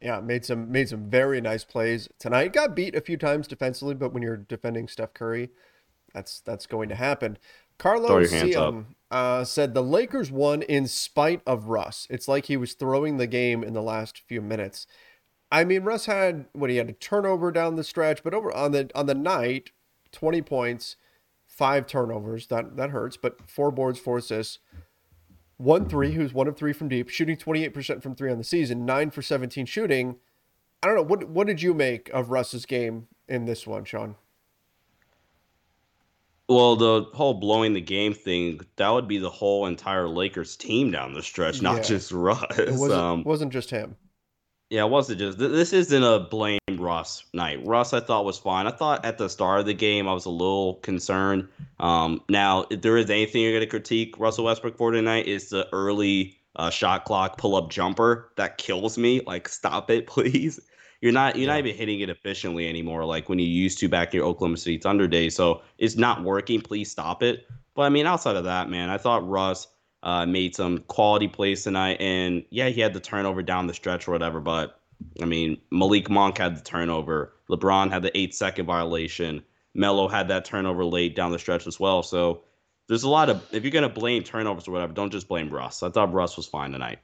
[0.00, 2.52] Yeah, made some made some very nice plays tonight.
[2.52, 5.50] Got beat a few times defensively, but when you're defending Steph Curry,
[6.12, 7.38] that's that's going to happen.
[7.78, 12.06] Carlos Siam, uh, said the Lakers won in spite of Russ.
[12.10, 14.86] It's like he was throwing the game in the last few minutes.
[15.50, 18.72] I mean, Russ had what he had a turnover down the stretch, but over on
[18.72, 19.70] the on the night,
[20.10, 20.96] twenty points,
[21.62, 22.48] five turnovers.
[22.48, 24.58] That that hurts, but four boards, four assists.
[25.58, 28.84] One three, who's one of three from deep, shooting 28% from three on the season,
[28.84, 30.16] nine for 17 shooting.
[30.82, 31.02] I don't know.
[31.02, 34.16] What what did you make of Russ's game in this one, Sean?
[36.48, 40.90] Well, the whole blowing the game thing, that would be the whole entire Lakers team
[40.90, 41.82] down the stretch, not Yeah.
[41.82, 42.58] just Russ.
[42.58, 43.94] It wasn't, Um, wasn't just him.
[44.68, 47.64] yeah, it wasn't just this isn't a blame Russ night.
[47.64, 48.66] Russ I thought was fine.
[48.66, 51.48] I thought at the start of the game I was a little concerned.
[51.80, 55.68] Um, now if there is anything you're gonna critique Russell Westbrook for tonight is the
[55.72, 59.20] early uh, shot clock pull up jumper that kills me.
[59.26, 60.60] Like stop it, please.
[61.00, 64.14] You're not you're not even hitting it efficiently anymore, like when you used to back
[64.14, 65.34] in your Oklahoma City Thunder days.
[65.34, 66.60] So it's not working.
[66.60, 67.46] Please stop it.
[67.74, 69.66] But I mean, outside of that, man, I thought Russ
[70.02, 74.06] uh, made some quality plays tonight, and yeah, he had the turnover down the stretch
[74.06, 74.40] or whatever.
[74.40, 74.80] But
[75.20, 77.34] I mean, Malik Monk had the turnover.
[77.50, 79.42] LeBron had the eight second violation.
[79.74, 82.02] Melo had that turnover late down the stretch as well.
[82.02, 82.42] So
[82.88, 85.82] there's a lot of if you're gonna blame turnovers or whatever, don't just blame Russ.
[85.82, 86.98] I thought Russ was fine tonight.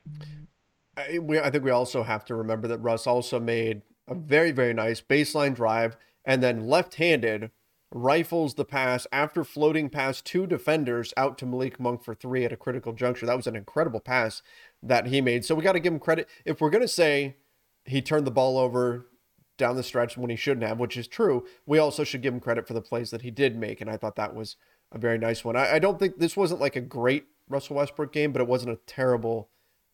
[0.97, 4.51] I, we, I think we also have to remember that Russ also made a very,
[4.51, 7.51] very nice baseline drive and then left handed
[7.91, 12.53] rifles the pass after floating past two defenders out to Malik Monk for three at
[12.53, 13.27] a critical juncture.
[13.27, 14.43] That was an incredible pass
[14.83, 15.45] that he made.
[15.45, 16.29] So we got to give him credit.
[16.45, 17.37] If we're going to say
[17.85, 19.07] he turned the ball over
[19.57, 22.41] down the stretch when he shouldn't have, which is true, we also should give him
[22.41, 23.81] credit for the plays that he did make.
[23.81, 24.57] And I thought that was
[24.93, 25.57] a very nice one.
[25.57, 28.73] I, I don't think this wasn't like a great Russell Westbrook game, but it wasn't
[28.73, 29.51] a terrible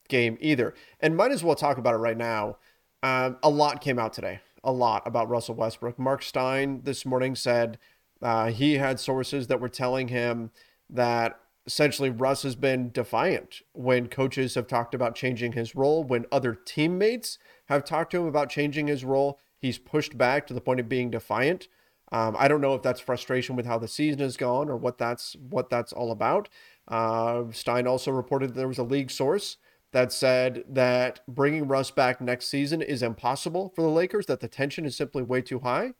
[0.08, 0.74] game either.
[1.00, 2.58] And might as well talk about it right now.
[3.02, 5.98] Um, a lot came out today, a lot about Russell Westbrook.
[5.98, 7.78] Marc Stein this morning said
[8.22, 10.50] uh, he had sources that were telling him
[10.90, 16.26] that essentially Russ has been defiant when coaches have talked about changing his role, when
[16.30, 19.38] other teammates have talked to him about changing his role.
[19.58, 21.68] He's pushed back to the point of being defiant.
[22.12, 24.98] Um, I don't know if that's frustration with how the season has gone or what
[24.98, 26.48] that's what that's all about.
[26.86, 29.56] Uh, Stein also reported that there was a league source
[29.92, 34.26] that said that bringing Russ back next season is impossible for the Lakers.
[34.26, 35.94] That the tension is simply way too high,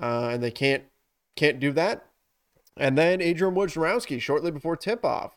[0.00, 0.84] uh, and they can't
[1.36, 2.06] can't do that.
[2.76, 5.36] And then Adrian Wojnarowski shortly before tip off.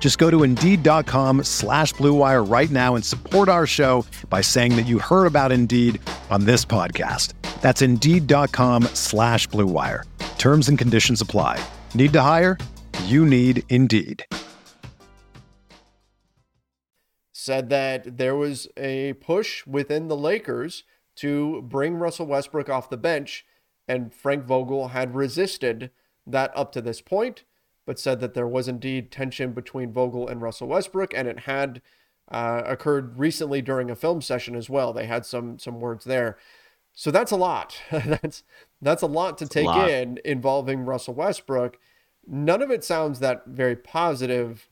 [0.00, 4.74] Just go to Indeed.com slash Blue Wire right now and support our show by saying
[4.74, 7.34] that you heard about Indeed on this podcast.
[7.60, 10.04] That's Indeed.com slash Blue Wire.
[10.38, 11.62] Terms and conditions apply.
[11.94, 12.58] Need to hire?
[13.04, 14.24] You need Indeed.
[17.40, 20.84] said that there was a push within the Lakers
[21.16, 23.46] to bring Russell Westbrook off the bench,
[23.88, 25.90] and Frank Vogel had resisted
[26.26, 27.44] that up to this point,
[27.90, 31.82] but said that there was indeed tension between Vogel and Russell Westbrook, and it had
[32.30, 34.92] uh, occurred recently during a film session as well.
[34.92, 36.38] They had some some words there.
[36.94, 37.82] So that's a lot.
[37.90, 38.44] that's
[38.80, 39.90] that's a lot to take lot.
[39.90, 41.80] in involving Russell Westbrook.
[42.24, 44.68] None of it sounds that very positive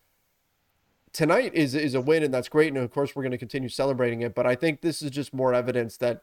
[1.13, 3.69] tonight is is a win and that's great and of course we're going to continue
[3.69, 6.23] celebrating it but i think this is just more evidence that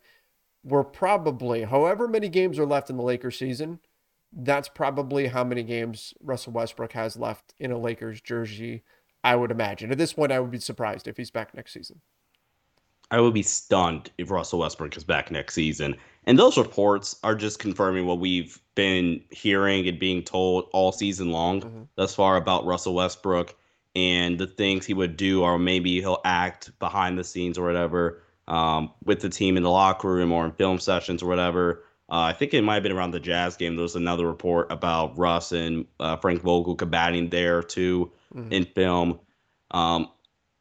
[0.63, 3.79] we're probably however many games are left in the lakers season
[4.35, 8.83] that's probably how many games russell westbrook has left in a lakers jersey
[9.23, 11.99] i would imagine at this point i would be surprised if he's back next season
[13.11, 15.95] I would be stunned if Russell Westbrook is back next season.
[16.25, 21.31] And those reports are just confirming what we've been hearing and being told all season
[21.31, 23.55] long thus far about Russell Westbrook
[23.95, 28.23] and the things he would do, or maybe he'll act behind the scenes or whatever
[28.47, 31.83] um, with the team in the locker room or in film sessions or whatever.
[32.09, 33.75] Uh, I think it might have been around the Jazz game.
[33.75, 38.11] There was another report about Russ and uh, Frank Vogel combating there too
[38.51, 39.19] in film.
[39.71, 40.09] Um,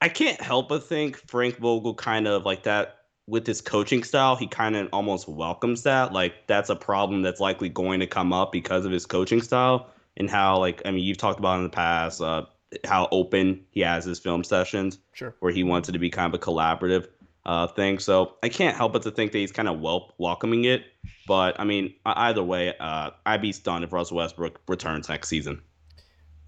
[0.00, 4.36] I can't help but think Frank Vogel kind of like that with his coaching style,
[4.36, 6.12] he kind of almost welcomes that.
[6.12, 9.90] Like that's a problem that's likely going to come up because of his coaching style
[10.16, 12.44] and how like I mean you've talked about in the past uh,
[12.84, 15.34] how open he has his film sessions Sure.
[15.40, 17.08] where he wants it to be kind of a collaborative
[17.46, 17.98] uh, thing.
[17.98, 20.82] So I can't help but to think that he's kind of wel- welcoming it.
[21.26, 25.62] But I mean, either way, uh, I'd be stunned if Russell Westbrook returns next season.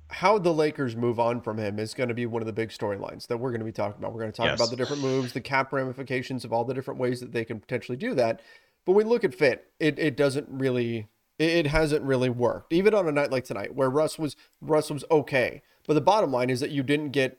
[0.08, 2.68] how the Lakers move on from him is going to be one of the big
[2.68, 4.12] storylines that we're going to be talking about.
[4.12, 4.58] We're going to talk Yes.
[4.60, 7.58] about the different moves, the cap ramifications of all the different ways that they can
[7.58, 8.40] potentially do that.
[8.84, 11.08] But when we look at fit, it, it doesn't really
[11.40, 12.72] it, it hasn't really worked.
[12.72, 15.60] Even on a night like tonight where Russ was Russ was okay.
[15.88, 17.38] But the bottom line is that you didn't get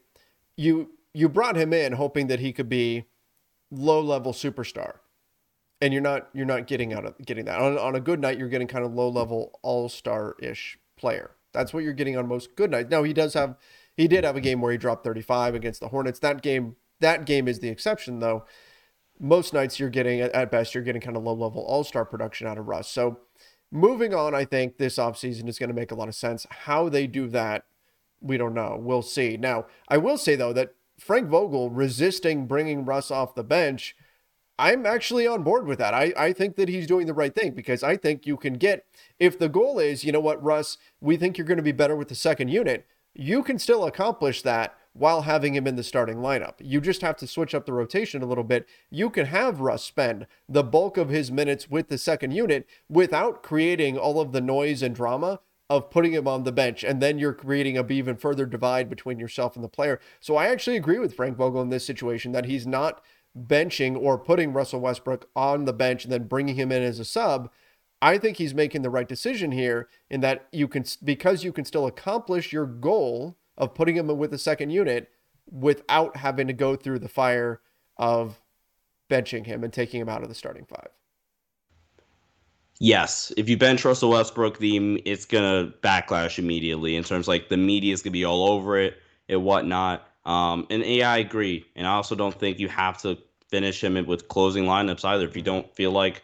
[0.57, 3.05] you you brought him in hoping that he could be
[3.71, 4.97] low level superstar.
[5.79, 7.59] And you're not you're not getting out of getting that.
[7.59, 11.31] On, on a good night, you're getting kind of low level all star ish player.
[11.53, 12.89] That's what you're getting on most good nights.
[12.89, 13.55] Now he does have
[13.95, 16.19] he did have a game where he dropped 35 against the Hornets.
[16.19, 18.45] That game that game is the exception though.
[19.19, 22.47] Most nights you're getting at best you're getting kind of low level all star production
[22.47, 22.87] out of Russ.
[22.87, 23.19] So
[23.71, 26.47] moving on, I think this offseason is going to make a lot of sense.
[26.49, 27.65] How they do that,
[28.19, 28.77] we don't know.
[28.81, 29.37] We'll see.
[29.37, 33.95] Now, I will say though that Frank Vogel resisting bringing Russ off the bench,
[34.59, 35.93] I'm actually on board with that.
[35.93, 38.85] I, I think that he's doing the right thing because I think you can get,
[39.19, 41.95] if the goal is, you know what, Russ, we think you're going to be better
[41.95, 46.17] with the second unit, you can still accomplish that while having him in the starting
[46.17, 46.55] lineup.
[46.59, 48.67] You just have to switch up the rotation a little bit.
[48.89, 53.43] You can have Russ spend the bulk of his minutes with the second unit without
[53.43, 56.83] creating all of the noise and drama of putting him on the bench.
[56.83, 59.99] And then you're creating a even further divide between yourself and the player.
[60.19, 63.03] So I actually agree with Frank Vogel in this situation that he's not
[63.37, 67.05] benching or putting Russell Westbrook on the bench and then bringing him in as a
[67.05, 67.51] sub.
[68.01, 71.65] I think he's making the right decision here in that you can, because you can
[71.65, 75.09] still accomplish your goal of putting him with the second unit
[75.49, 77.61] without having to go through the fire
[77.97, 78.41] of
[79.09, 80.89] benching him and taking him out of the starting five.
[82.79, 87.57] Yes, if you bench Russell Westbrook, the it's gonna backlash immediately in terms like the
[87.57, 90.07] media is gonna be all over it and whatnot.
[90.25, 93.17] Um, and yeah, I agree, and I also don't think you have to
[93.49, 96.21] finish him with closing lineups either if you don't feel like.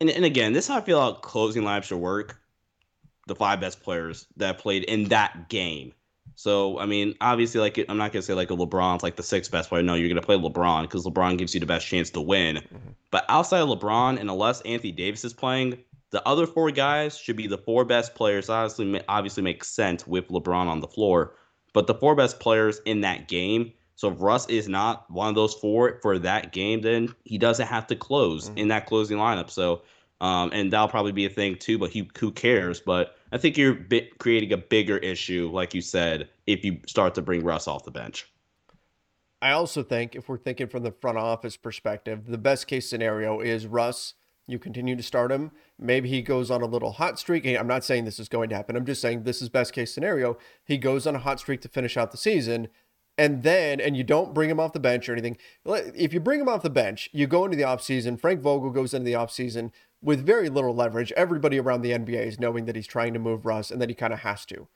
[0.00, 2.38] And, and again, this is how I feel like closing lineups should work.
[3.28, 5.92] The five best players that played in that game.
[6.34, 9.52] So I mean, obviously, like I'm not gonna say like a LeBron's like the sixth
[9.52, 9.82] best player.
[9.82, 12.60] No, you're gonna play LeBron because LeBron gives you the best chance to win.
[13.12, 15.78] But outside of LeBron, and unless Anthony Davis is playing,
[16.12, 18.48] the other four guys should be the four best players.
[18.48, 21.34] Obviously, obviously makes sense with LeBron on the floor,
[21.72, 23.72] but the four best players in that game.
[23.96, 27.66] So if Russ is not one of those four for that game, then he doesn't
[27.66, 29.48] have to close in that closing lineup.
[29.48, 29.82] So,
[30.20, 31.78] um, and that'll probably be a thing too.
[31.78, 32.80] But he, who cares?
[32.80, 33.78] But I think you're
[34.18, 37.90] creating a bigger issue, like you said, if you start to bring Russ off the
[37.90, 38.30] bench.
[39.40, 43.40] I also think if we're thinking from the front office perspective, the best case scenario
[43.40, 44.14] is Russ.
[44.46, 45.52] You continue to start him.
[45.78, 47.46] Maybe he goes on a little hot streak.
[47.46, 48.76] I'm not saying this is going to happen.
[48.76, 50.36] I'm just saying this is best case scenario.
[50.64, 52.68] He goes on a hot streak to finish out the season.
[53.18, 55.36] And then, and you don't bring him off the bench or anything.
[55.64, 58.18] If you bring him off the bench, you go into the offseason.
[58.18, 61.12] Frank Vogel goes into the offseason with very little leverage.
[61.12, 63.94] Everybody around the NBA is knowing that he's trying to move Russ and that he
[63.94, 64.66] kind of has to.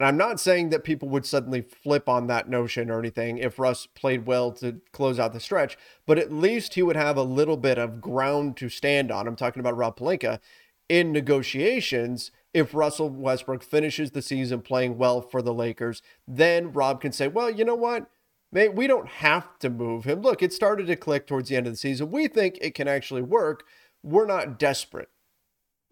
[0.00, 3.58] And I'm not saying that people would suddenly flip on that notion or anything if
[3.58, 7.22] Russ played well to close out the stretch, but at least he would have a
[7.22, 9.28] little bit of ground to stand on.
[9.28, 10.40] I'm talking about Rob Pelinka
[10.88, 12.30] in negotiations.
[12.54, 17.28] If Russell Westbrook finishes the season playing well for the Lakers, then Rob can say,
[17.28, 18.06] well, you know what?
[18.50, 20.22] Mate, we don't have to move him.
[20.22, 22.10] Look, it started to click towards the end of the season.
[22.10, 23.64] We think it can actually work.
[24.02, 25.10] We're not desperate.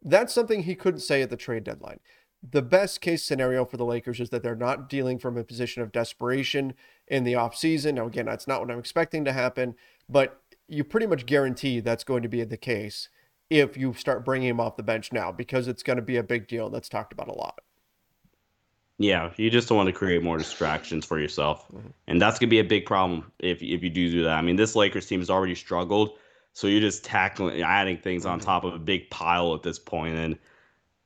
[0.02, 2.00] That's something he couldn't say at the trade deadline
[2.42, 5.82] the best case scenario for the Lakers is that they're not dealing from a position
[5.82, 6.74] of desperation
[7.06, 7.94] in the offseason.
[7.94, 9.74] Now, again, that's not what I'm expecting to happen,
[10.08, 13.08] but you pretty much guarantee that's going to be the case
[13.50, 16.22] if you start bringing him off the bench now because it's going to be a
[16.22, 17.60] big deal that's talked about a lot.
[18.98, 21.88] Yeah, you just don't want to create more distractions for yourself, mm-hmm.
[22.08, 24.36] and that's gonna be a big problem if if you do do that.
[24.36, 26.18] I mean, this Lakers team has already struggled,
[26.52, 28.46] so you're just tackling, adding things on mm-hmm.
[28.46, 30.38] top of a big pile at this point, and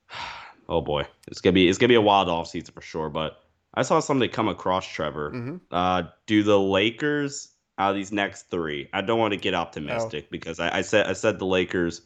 [0.68, 3.08] oh boy, it's gonna be it's gonna be a wild offseason for sure.
[3.08, 3.38] But
[3.74, 5.60] I saw something come across Trevor.
[5.70, 7.48] Uh, do the Lakers
[7.78, 8.88] out of these next three?
[8.92, 12.02] I don't want to get optimistic because I, I said I said the Lakers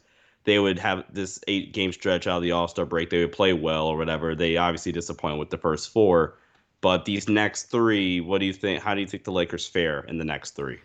[0.47, 3.09] they would have this eight game stretch out of the All Star break.
[3.09, 4.33] They would play well or whatever.
[4.33, 6.37] They obviously disappointed with the first four,
[6.79, 8.81] but these next three, what do you think?
[8.81, 10.79] How do you think the Lakers fare in the next three?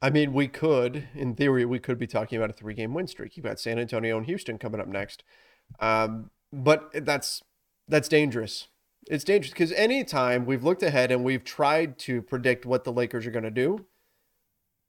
[0.00, 3.06] I mean, we could, in theory, we could be talking about a three game win
[3.06, 3.36] streak.
[3.36, 5.22] You've got San Antonio and Houston coming up next.
[5.78, 7.42] Um, but that's
[7.88, 8.68] that's dangerous.
[9.08, 13.26] It's dangerous because anytime we've looked ahead and we've tried to predict what the Lakers
[13.26, 13.86] are going to do,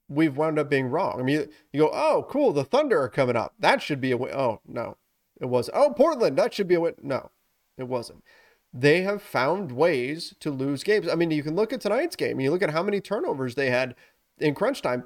[0.07, 1.19] we've wound up being wrong.
[1.19, 3.53] I mean, you go, oh, cool, the Thunder are coming up.
[3.59, 4.33] That should be a win.
[4.33, 4.97] Oh, no,
[5.41, 5.69] it was.
[5.73, 6.95] Oh, Portland, that should be a win.
[7.01, 7.31] No,
[7.77, 8.23] it wasn't.
[8.71, 11.07] They have found ways to lose games.
[11.07, 12.39] I mean, you can look at tonight's game.
[12.39, 13.95] You look at how many turnovers they had
[14.39, 15.03] in crunch time.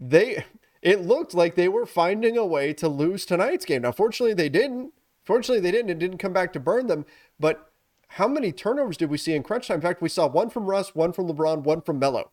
[0.00, 0.44] They,
[0.80, 3.82] it looked like they were finding a way to lose tonight's game.
[3.82, 4.92] Now, fortunately, they didn't.
[5.24, 5.90] Fortunately, they didn't.
[5.90, 7.06] It didn't come back to burn them.
[7.38, 7.70] But
[8.08, 9.76] how many turnovers did we see in crunch time?
[9.76, 12.30] In fact, we saw one from Russ, one from LeBron, one from Melo.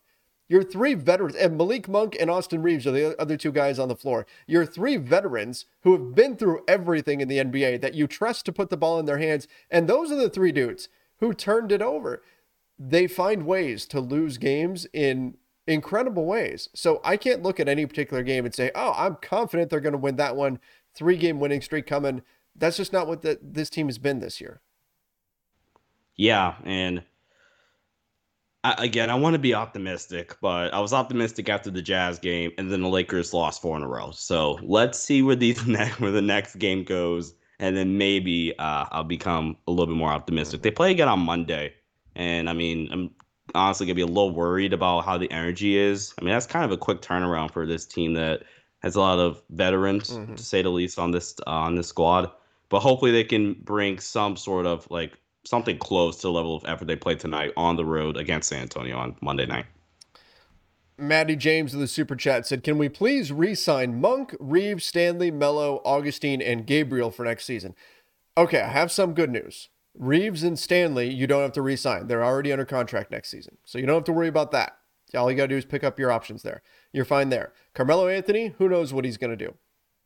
[0.48, 3.86] Your three veterans, and Malik Monk and Austin Reaves are the other two guys on
[3.86, 4.26] the floor.
[4.48, 8.52] Your three veterans who have been through everything in the NBA that you trust to
[8.52, 9.46] put the ball in their hands.
[9.70, 10.88] And those are the three dudes
[11.20, 12.24] who turned it over.
[12.76, 15.36] They find ways to lose games in
[15.68, 16.68] incredible ways.
[16.74, 19.92] So I can't look at any particular game and say, oh, I'm confident they're going
[19.92, 20.58] to win that one.
[20.94, 22.22] Three game winning streak coming.
[22.60, 24.60] That's just not what the, this team has been this year.
[26.14, 26.54] Yeah.
[26.64, 27.02] And
[28.62, 32.52] I, again, I want to be optimistic, but I was optimistic after the Jazz game,
[32.58, 34.10] and then the Lakers lost four in a row.
[34.10, 38.84] So let's see where these ne- where the next game goes, and then maybe uh,
[38.90, 40.62] I'll become a little bit more optimistic.
[40.62, 41.72] They play again on Monday,
[42.14, 43.10] and I mean, I'm
[43.54, 46.12] honestly gonna be a little worried about how the energy is.
[46.20, 48.42] I mean, that's kind of a quick turnaround for this team that
[48.82, 50.34] has a lot of veterans, mm-hmm.
[50.34, 52.30] to say the least, on this uh, on this squad.
[52.70, 56.64] But hopefully, they can bring some sort of like something close to the level of
[56.66, 59.66] effort they played tonight on the road against San Antonio on Monday night.
[61.00, 65.30] Maddie James of the Super Chat said, Can we please re sign Monk, Reaves, Stanley,
[65.30, 67.74] Melo, Augustin, and Gabriel for next season?
[68.36, 69.70] Okay, I have some good news.
[69.98, 72.06] Reaves and Stanley, you don't have to re sign.
[72.06, 73.56] They're already under contract next season.
[73.64, 74.76] So you don't have to worry about that.
[75.14, 76.62] All you got to do is pick up your options there.
[76.92, 77.52] You're fine there.
[77.74, 79.54] Carmelo Anthony, who knows what he's going to do?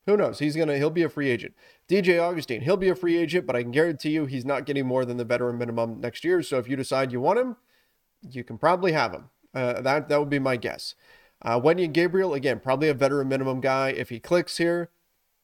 [0.06, 0.38] Who knows?
[0.38, 1.54] He's gonna he'll be a free agent.
[1.88, 4.86] DJ Augustin, he'll be a free agent, but I can guarantee you he's not getting
[4.86, 6.42] more than the veteran minimum next year.
[6.42, 7.56] So if you decide you want him,
[8.28, 9.30] you can probably have him.
[9.54, 10.94] Uh, that that would be my guess.
[11.42, 13.90] Uh, Wenyen Gabriel, again, probably a veteran minimum guy.
[13.90, 14.90] If he clicks here,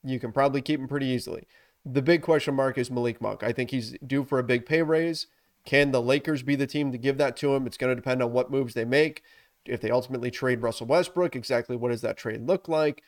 [0.02, 1.46] you can probably keep him pretty easily.
[1.84, 3.42] The big question mark is Malik Monk.
[3.42, 5.26] I think he's due for a big pay raise.
[5.64, 7.66] Can the Lakers be the team to give that to him?
[7.66, 9.22] It's going to depend on what moves they make.
[9.66, 13.02] If they ultimately trade Russell Westbrook, exactly what does that trade look like?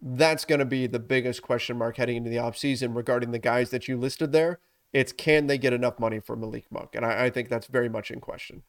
[0.00, 3.70] That's going to be the biggest question mark heading into the offseason regarding the guys
[3.70, 4.60] that you listed there.
[4.92, 6.90] It's can they get enough money for Malik Monk?
[6.94, 8.62] And I, I think that's very much in question.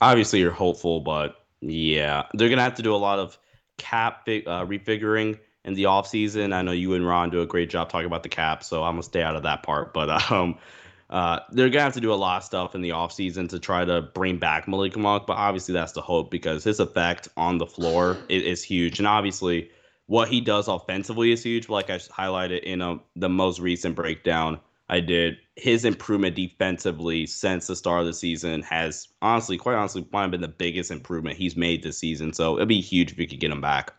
[0.00, 3.38] Obviously, you're hopeful, but yeah, they're going to have to do a lot of
[3.76, 6.54] cap uh, refiguring in the offseason.
[6.54, 8.94] I know you and Ron do a great job talking about the cap, so I'm
[8.94, 9.92] going to stay out of that part.
[9.92, 10.56] But um,
[11.10, 13.58] uh, they're going to have to do a lot of stuff in the offseason to
[13.58, 15.26] try to bring back Malik Monk.
[15.26, 18.98] But obviously, that's the hope because his effect on the floor is, is huge.
[18.98, 19.70] And obviously,
[20.10, 21.68] what he does offensively is huge.
[21.68, 24.58] Like I highlighted in a, um, the most recent breakdown
[24.88, 30.04] I did, his improvement defensively since the start of the season has honestly, quite honestly,
[30.12, 32.32] have been the biggest improvement he's made this season.
[32.32, 33.92] So it'd be huge if we could get him back.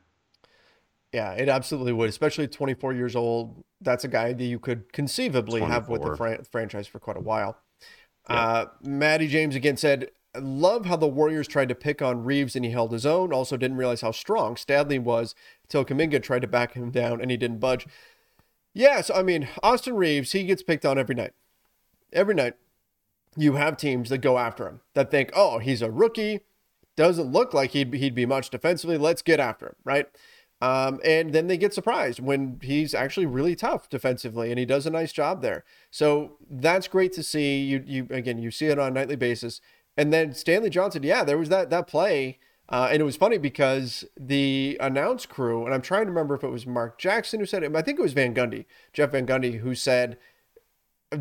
[1.14, 3.64] Yeah, it absolutely would, especially 24 years old.
[3.80, 5.70] That's a guy that you could conceivably 24.
[5.70, 7.58] have with the fran- franchise for quite a while.
[8.30, 8.36] Yeah.
[8.36, 12.64] Uh, Maddie James again said, love how the Warriors tried to pick on Reaves and
[12.64, 13.34] he held his own.
[13.34, 17.32] Also, didn't realize how strong Stanley was until Kuminga tried to back him down and
[17.32, 17.88] he didn't budge.
[18.74, 21.34] Yeah, so I mean, Austin Reaves, he gets picked on every night.
[22.14, 22.54] Every night,
[23.36, 26.42] you have teams that go after him that think, oh, he's a rookie,
[26.96, 28.98] doesn't look like he'd he'd be much defensively.
[28.98, 30.08] Let's get after him, right?
[30.62, 34.86] Um, and then they get surprised when he's actually really tough defensively and he does
[34.86, 35.64] a nice job there.
[35.90, 37.62] So that's great to see.
[37.62, 39.60] You you again, you see it on a nightly basis.
[39.98, 42.40] And then Stanley Johnson, yeah, there was that that play.
[42.70, 46.44] Uh, and it was funny because the announce crew, and I'm trying to remember if
[46.44, 49.28] it was Mark Jackson who said it, I think it was Van Gundy, Jeff Van
[49.28, 50.18] Gundy, who said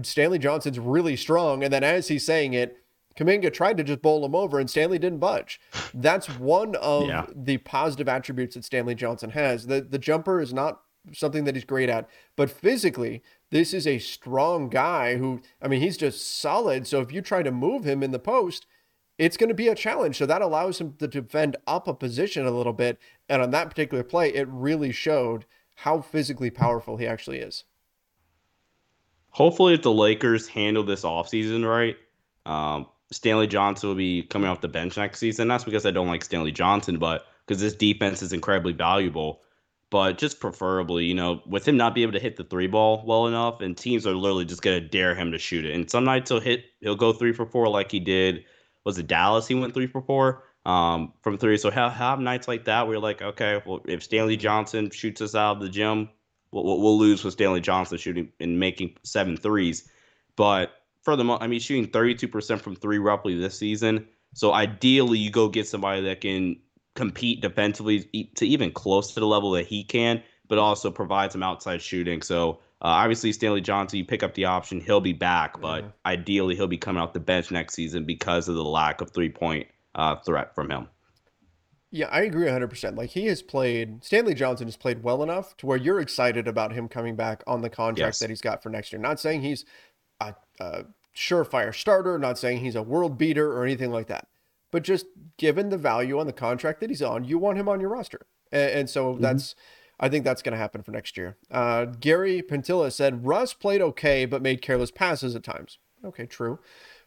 [0.02, 1.64] Stanley Johnson's really strong.
[1.64, 2.76] And then as he's saying it,
[3.16, 5.60] Kuminga tried to just bowl him over, and Stanley didn't budge.
[5.92, 7.26] That's one of yeah.
[7.34, 9.66] the positive attributes that Stanley Johnson has.
[9.66, 13.98] The the jumper is not something that he's great at, but physically, this is a
[13.98, 16.86] strong guy who, I mean, he's just solid.
[16.86, 18.66] So if you try to move him in the post,
[19.18, 20.16] it's going to be a challenge.
[20.16, 22.98] So that allows him to defend up a position a little bit.
[23.28, 25.44] And on that particular play, it really showed
[25.76, 27.64] how physically powerful he actually is.
[29.30, 31.96] Hopefully, if the Lakers handle this offseason right,
[32.46, 35.48] um, Stanley Johnson will be coming off the bench next season.
[35.48, 39.40] That's because I don't like Stanley Johnson, but because this defense is incredibly valuable
[39.90, 43.02] but just preferably, you know, with him not being able to hit the three ball
[43.06, 45.74] well enough, and teams are literally just gonna dare him to shoot it.
[45.74, 48.44] And some nights he'll hit, he'll go three for four like he did.
[48.84, 49.46] Was it Dallas?
[49.46, 51.56] He went three for four um, from three.
[51.56, 55.20] So have, have nights like that where you're like, okay, well, if Stanley Johnson shoots
[55.20, 56.08] us out of the gym,
[56.52, 59.88] we'll, we'll lose with Stanley Johnson shooting and making seven threes.
[60.36, 60.72] But
[61.02, 64.06] for the I mean, shooting 32% from three roughly this season.
[64.34, 66.56] So ideally, you go get somebody that can
[67.00, 71.42] compete defensively to even close to the level that he can, but also provide some
[71.42, 72.20] outside shooting.
[72.20, 75.90] So uh, obviously, Stanley Johnson, you pick up the option, he'll be back, but yeah.
[76.04, 79.30] ideally, he'll be coming off the bench next season because of the lack of three
[79.30, 80.88] point uh, threat from him.
[81.90, 82.98] Yeah, I agree 100%.
[82.98, 86.72] Like he has played, Stanley Johnson has played well enough to where you're excited about
[86.72, 88.18] him coming back on the contract yes.
[88.18, 89.00] that he's got for next year.
[89.00, 89.64] Not saying he's
[90.20, 90.84] a, a
[91.16, 94.28] surefire starter, not saying he's a world beater or anything like that.
[94.70, 95.06] But just
[95.36, 98.26] given the value on the contract that he's on, you want him on your roster.
[98.52, 99.22] And, and so mm-hmm.
[99.22, 99.54] that's,
[99.98, 101.36] I think that's going to happen for next year.
[101.50, 105.78] Uh, Gary Pentilla said Russ played okay, but made careless passes at times.
[106.04, 106.58] Okay, true.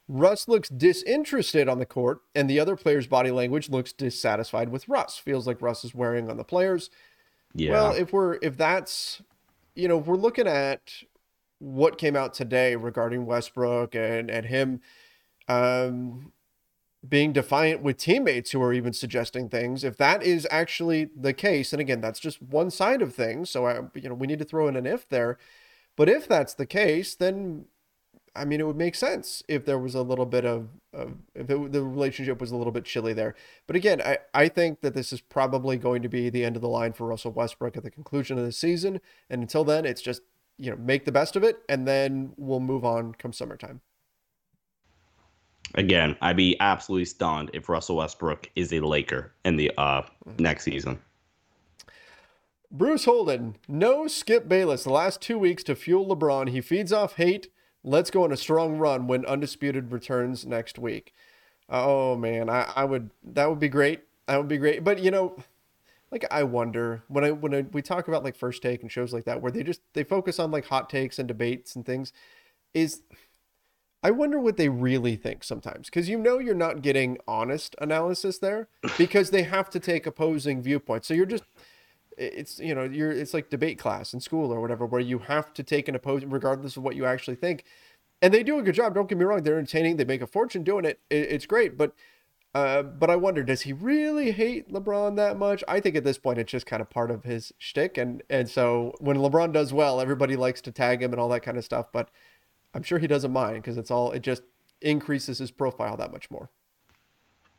[0.07, 4.89] Russ looks disinterested on the court, and the other player's body language looks dissatisfied with
[4.89, 5.17] Russ.
[5.17, 6.89] Feels like Russ is wearing on the players.
[7.55, 7.71] Yeah.
[7.71, 9.21] Well, if we're if that's
[9.75, 10.91] you know, if we're looking at
[11.59, 14.81] what came out today regarding Westbrook and and him
[15.47, 16.31] um
[17.07, 21.73] being defiant with teammates who are even suggesting things if that is actually the case
[21.73, 24.45] and again that's just one side of things so I, you know we need to
[24.45, 25.37] throw in an if there
[25.95, 27.65] but if that's the case then
[28.35, 31.49] I mean, it would make sense if there was a little bit of, of if
[31.49, 33.35] it, the relationship was a little bit chilly there.
[33.67, 36.61] But again, I, I think that this is probably going to be the end of
[36.61, 39.01] the line for Russell Westbrook at the conclusion of the season.
[39.29, 40.21] And until then, it's just,
[40.57, 43.81] you know, make the best of it and then we'll move on come summertime.
[45.75, 50.03] Again, I'd be absolutely stunned if Russell Westbrook is a Laker in the uh,
[50.37, 50.99] next season.
[52.71, 56.49] Bruce Holden, no Skip Bayless the last two weeks to fuel LeBron.
[56.49, 57.49] He feeds off hate
[57.83, 61.13] Let's go on a strong run when Undisputed returns next week.
[61.69, 64.01] Oh man, I, I would that would be great.
[64.27, 64.85] That would be great.
[64.85, 65.35] But you know,
[66.09, 69.11] like I wonder when I when I, we talk about like first take and shows
[69.11, 72.13] like that where they just they focus on like hot takes and debates and things
[72.73, 73.01] is
[74.03, 78.37] I wonder what they really think sometimes because you know you're not getting honest analysis
[78.37, 81.07] there because they have to take opposing viewpoints.
[81.07, 81.43] So you're just
[82.17, 85.53] it's you know you're it's like debate class in school or whatever where you have
[85.53, 87.63] to take an opposing regardless of what you actually think
[88.21, 90.27] and they do a good job don't get me wrong they're entertaining they make a
[90.27, 91.95] fortune doing it, it it's great but
[92.55, 95.63] uh, but I wonder, does he really hate LeBron that much?
[95.67, 98.47] I think at this point it's just kind of part of his shtick, and and
[98.47, 101.65] so when LeBron does well, everybody likes to tag him and all that kind of
[101.65, 101.87] stuff.
[101.91, 102.09] But
[102.73, 104.43] I'm sure he doesn't mind because it's all it just
[104.81, 106.49] increases his profile that much more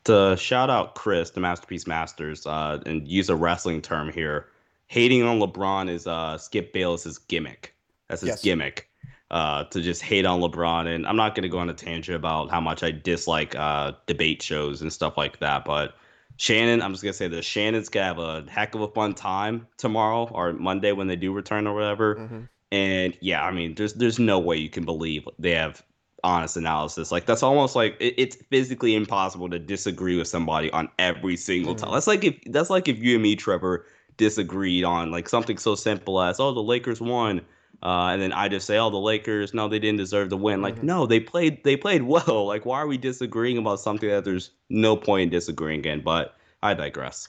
[0.05, 4.47] to shout out Chris, the Masterpiece Masters, uh, and use a wrestling term here.
[4.87, 7.75] Hating on LeBron is uh, Skip Bayless's gimmick.
[8.09, 8.43] That's his yes.
[8.43, 8.89] gimmick.
[9.31, 12.15] Uh, to just hate on LeBron, and I'm not going to go on a tangent
[12.15, 15.65] about how much I dislike uh, debate shows and stuff like that.
[15.65, 15.97] But
[16.37, 19.67] Shannon, I'm just gonna say this: Shannon's gonna have a heck of a fun time
[19.77, 22.17] tomorrow or Monday when they do return or whatever.
[22.17, 22.41] Mm-hmm.
[22.75, 25.81] And yeah, I mean, there's there's no way you can believe they have
[26.25, 27.13] honest analysis.
[27.13, 31.77] Like that's almost like it, it's physically impossible to disagree with somebody on every single
[31.77, 31.91] time.
[31.91, 31.93] Mm.
[31.93, 35.77] That's like if that's like if you and me, Trevor, disagreed on like something so
[35.77, 37.43] simple as oh the Lakers won.
[37.81, 40.63] Uh, and then I just say, "Oh, the Lakers, no, they didn't deserve to win."
[40.63, 40.87] Like, mm-hmm.
[40.87, 42.47] no, they played, they played well.
[42.47, 46.01] Like, why are we disagreeing about something that there's no point in disagreeing in?
[46.01, 47.29] But I digress.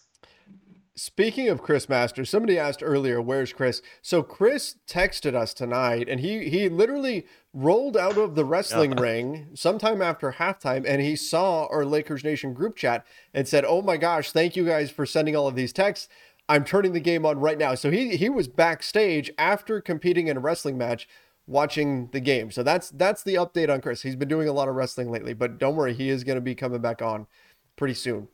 [0.98, 6.22] Speaking of Chris Masters, somebody asked earlier, "Where's Chris?" So Chris texted us tonight, and
[6.22, 11.66] he he literally rolled out of the wrestling ring sometime after halftime, and he saw
[11.68, 15.36] our Lakers Nation group chat and said, "Oh my gosh, thank you guys for sending
[15.36, 16.08] all of these texts.
[16.48, 20.38] I'm turning the game on right now." So he he was backstage after competing in
[20.38, 21.10] a wrestling match,
[21.46, 22.52] watching the game.
[22.52, 24.04] So that's that's the update on Chris.
[24.04, 26.41] He's been doing a lot of wrestling lately, but don't worry, he is going to
[26.41, 27.28] be coming back on
[27.76, 28.30] pretty soon.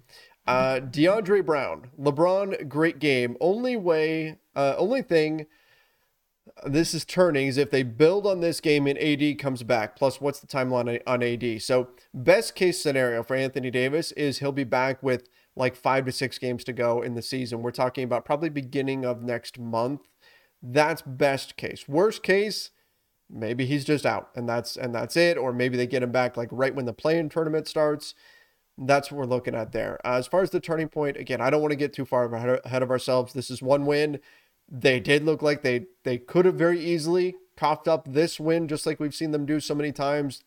[0.48, 3.38] Uh, DeAndre Brown, LeBron, great game.
[3.40, 5.46] Only way, uh, only thing
[6.66, 9.96] this is turning is if they build on this game and AD comes back.
[9.96, 11.62] Plus, what's the timeline on AD?
[11.62, 16.12] So, best case scenario for Anthony Davis is he'll be back with like five to
[16.12, 17.62] six games to go in the season.
[17.62, 20.02] We're talking about probably beginning of next month.
[20.62, 21.88] That's best case.
[21.88, 22.72] Worst case,
[23.30, 25.38] maybe he's just out and that's and that's it.
[25.38, 28.14] Or maybe they get him back like right when the play-in tournament starts
[28.88, 30.00] that's what we're looking at there.
[30.06, 32.34] Uh, as far as the turning point, again, I don't want to get too far
[32.34, 33.34] ahead of ourselves.
[33.34, 34.20] This is one win.
[34.70, 38.86] They did look like they they could have very easily coughed up this win, just
[38.86, 40.44] like we've seen them do so many times.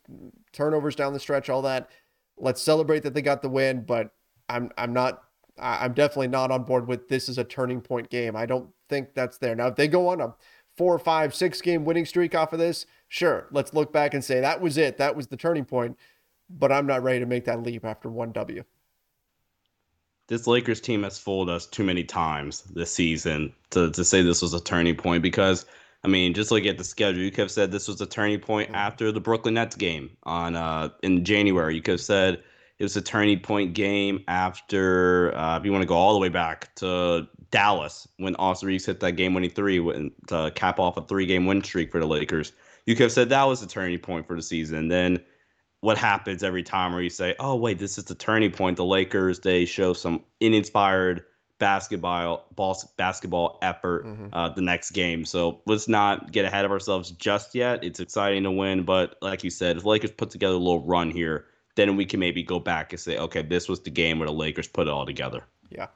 [0.52, 1.90] Turnovers down the stretch, all that.
[2.36, 4.12] Let's celebrate that they got the win, but
[4.48, 5.22] I'm I'm not
[5.58, 8.34] I'm definitely not on board with this is a turning point game.
[8.34, 9.54] I don't think that's there.
[9.54, 10.34] Now, if they go on a
[10.76, 14.40] four, five, six game winning streak off of this, sure, let's look back and say
[14.40, 14.96] that was it.
[14.96, 15.96] That was the turning point
[16.48, 18.64] but I'm not ready to make that leap after one W.
[20.26, 24.40] This Lakers team has fooled us too many times this season to, to say this
[24.40, 25.66] was a turning point because
[26.04, 27.22] I mean, just look at the schedule.
[27.22, 28.76] You could have said this was a turning point mm-hmm.
[28.76, 31.74] after the Brooklyn Nets game on uh, in January.
[31.74, 32.42] You could have said
[32.78, 36.18] it was a turning point game after uh, if you want to go all the
[36.18, 39.78] way back to Dallas when Austin Reaves hit that game winning three
[40.28, 42.52] to cap off a three game win streak for the Lakers.
[42.84, 44.88] You could have said that was a turning point for the season.
[44.88, 45.24] Then
[45.84, 48.84] what happens every time where you say, "Oh wait, this is the turning point." The
[48.86, 51.24] Lakers they show some uninspired
[51.58, 54.28] basketball ball, basketball effort mm-hmm.
[54.32, 55.26] uh, the next game.
[55.26, 57.84] So let's not get ahead of ourselves just yet.
[57.84, 60.82] It's exciting to win, but like you said, if the Lakers put together a little
[60.82, 61.44] run here,
[61.76, 64.32] then we can maybe go back and say, okay, this was the game where the
[64.32, 65.44] Lakers put it all together.
[65.68, 65.88] Yeah.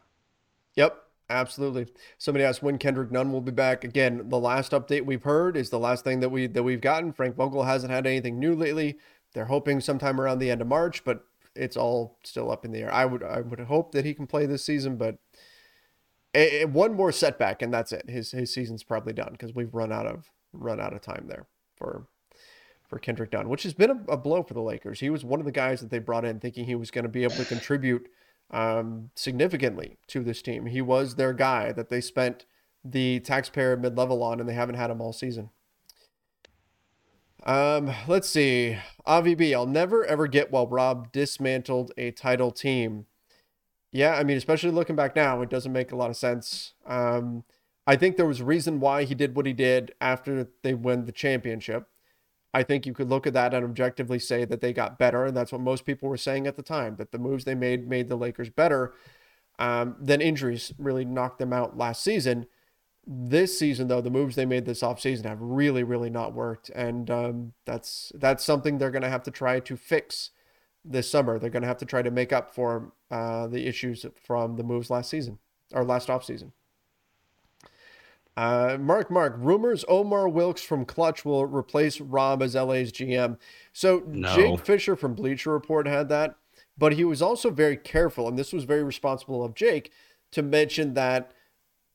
[0.77, 1.03] Yep.
[1.31, 1.87] Absolutely.
[2.17, 3.85] Somebody asked when Kendrick Nunn will be back.
[3.85, 7.13] Again, the last update we've heard is the last thing that we that we've gotten.
[7.13, 8.97] Frank Vogel hasn't had anything new lately.
[9.35, 11.25] They're hoping sometime around the end of March, but
[11.55, 12.93] it's all still up in the air.
[12.93, 15.19] I would I would hope that he can play this season, but
[16.35, 18.09] a, one more setback and that's it.
[18.09, 21.47] His his season's probably done because we've run out of run out of time there
[21.77, 22.07] for
[22.89, 25.01] for Kendrick Nunn, which has been a, a, blow for the Lakers.
[25.01, 27.11] He was one of the guys that they brought in thinking he was going to
[27.11, 28.09] be able to contribute
[28.51, 30.65] um, significantly to this team.
[30.65, 32.47] He was their guy that they spent
[32.83, 35.51] the taxpayer mid level on, and they haven't had him all season.
[37.49, 38.77] Um, let's see.
[39.07, 43.07] AVB, I'll never ever get while Rob dismantled a title team.
[43.91, 46.75] Yeah, I mean, especially looking back now, it doesn't make a lot of sense.
[46.87, 47.45] Um,
[47.87, 51.07] I think there was a reason why he did what he did after they win
[51.07, 51.89] the championship.
[52.53, 55.35] I think you could look at that and objectively say that they got better, and
[55.35, 58.09] that's what most people were saying at the time that the moves they made made
[58.09, 58.93] the Lakers better.
[59.59, 62.47] Um, then injuries really knocked them out last season.
[63.11, 67.11] This season, though, the moves they made this offseason have really, really not worked, and
[67.11, 70.31] um, that's that's something they're going to have to try to fix
[70.85, 71.39] this summer.
[71.39, 74.63] They're going to have to try to make up for uh, the issues from the
[74.63, 75.39] moves last season
[75.73, 76.53] or last offseason.
[78.37, 83.39] Uh, Mark, Mark, rumors Omar Wilkes from Klutch will replace Rob as LA's GM.
[83.73, 84.35] So no.
[84.37, 86.37] Jake Fisher from Bleacher Report had that,
[86.77, 89.91] but he was also very careful, and this was very responsible of Jake
[90.31, 91.33] to mention that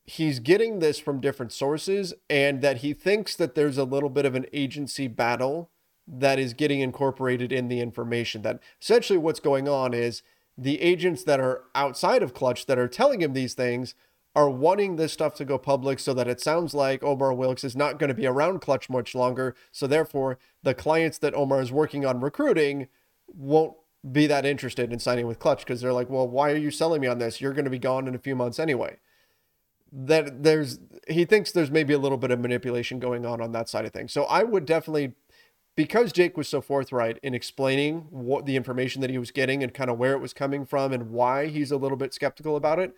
[0.06, 4.26] he's getting this from different sources and that he thinks that there's a little bit
[4.26, 5.70] of an agency battle
[6.06, 8.42] that is getting incorporated in the information.
[8.42, 10.22] That essentially what's going on is
[10.58, 13.96] the agents that are outside of Klutch that are telling him these things
[14.36, 17.76] are wanting this stuff to go public so that it sounds like Omar Wilkes is
[17.76, 19.56] not going to be around Klutch much longer.
[19.72, 22.88] So therefore, the clients that Omar is working on recruiting
[23.28, 23.76] won't
[24.12, 27.02] be that interested in signing with Klutch because they're like, well, why are you selling
[27.02, 27.40] me on this?
[27.40, 28.98] You're going to be gone in a few months anyway.
[29.96, 33.70] That there's he thinks there's maybe a little bit of manipulation going on on that
[33.70, 34.12] side of things.
[34.12, 35.14] So I would definitely
[35.76, 39.74] because Jake was so forthright in explaining what the information that he was getting and
[39.74, 42.80] kind of where it was coming from and why he's a little bit skeptical about
[42.80, 42.96] it,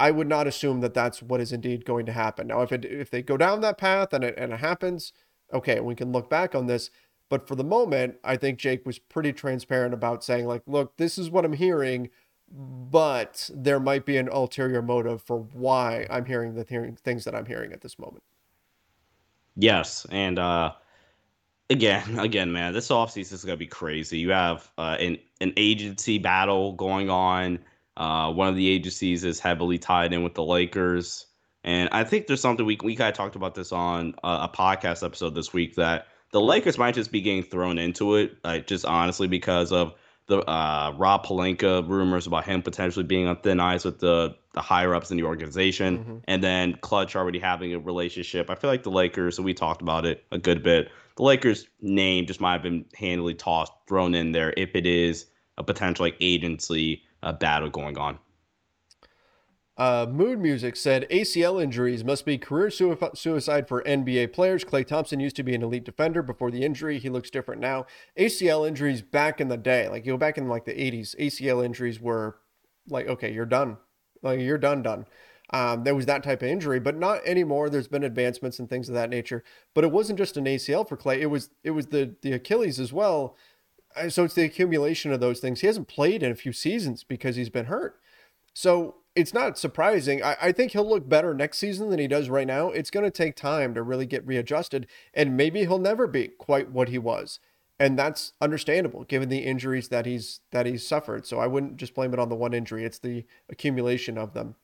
[0.00, 2.48] I would not assume that that's what is indeed going to happen.
[2.48, 5.12] Now, if it if they go down that path and it and it happens,
[5.52, 6.90] okay, we can look back on this.
[7.28, 11.18] But for the moment, I think Jake was pretty transparent about saying like, look, this
[11.18, 12.10] is what I'm hearing,
[12.52, 17.34] but there might be an ulterior motive for why I'm hearing the hearing things that
[17.34, 18.22] I'm hearing at this moment.
[19.56, 20.72] Yes, and uh
[21.70, 24.18] again, again, man, this offseason is gonna be crazy.
[24.18, 27.58] You have uh, an an agency battle going on.
[27.96, 31.26] Uh, one of the agencies is heavily tied in with the Lakers,
[31.64, 34.52] and I think there's something we we kind of talked about this on a, a,
[34.54, 38.66] podcast episode this week that the Lakers might just be getting thrown into it, like
[38.66, 39.92] just honestly because of
[40.36, 44.60] the uh, Rob Pelinka rumors about him potentially being on thin ice with the the
[44.60, 46.16] higher ups in the organization, mm-hmm.
[46.24, 48.50] and then Klutch already having a relationship.
[48.50, 51.66] I feel like the Lakers, and we talked about it a good bit the Lakers
[51.80, 55.26] name just might have been handily tossed, thrown in there if it is
[55.58, 58.18] a potential like agency uh, battle going on.
[59.78, 64.64] Uh, Mood Music said ACL injuries must be career suicide for NBA players.
[64.64, 66.98] Klay Thompson used to be an elite defender before the injury.
[66.98, 67.86] He looks different now.
[68.18, 71.64] ACL injuries back in the day, like you go back in like the 80s, ACL
[71.64, 72.36] injuries were
[72.86, 73.78] like, okay, you're done.
[74.22, 75.06] Like you're done, done.
[75.50, 77.68] Um, there was that type of injury, but not anymore.
[77.68, 79.42] There's been advancements and things of that nature.
[79.74, 81.18] But it wasn't just an ACL for Klay.
[81.18, 83.36] It was it was the the Achilles as well.
[84.08, 85.60] So it's the accumulation of those things.
[85.60, 88.00] He hasn't played in a few seasons because he's been hurt.
[88.54, 90.22] So it's not surprising.
[90.22, 92.68] I, I think he'll look better next season than he does right now.
[92.68, 96.70] It's going to take time to really get readjusted, and maybe he'll never be quite
[96.70, 97.38] what he was
[97.82, 101.26] and that's understandable given the injuries that he's that he's suffered.
[101.26, 104.54] So I wouldn't just blame it on the one injury; it's the accumulation of them.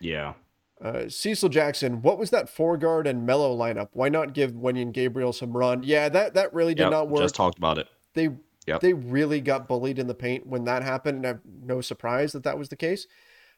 [0.00, 0.34] Yeah.
[0.82, 3.90] Uh, Cecil Jackson, what was that four guard and Melo lineup?
[3.92, 5.82] Why not give Wenyen Gabriel some run?
[5.84, 7.20] Yeah, that that really did yep, not work.
[7.20, 7.88] Just talked about it.
[8.14, 8.30] They
[8.66, 8.80] yep.
[8.80, 12.32] they really got bullied in the paint when that happened, and I have no surprise
[12.32, 13.06] that that was the case.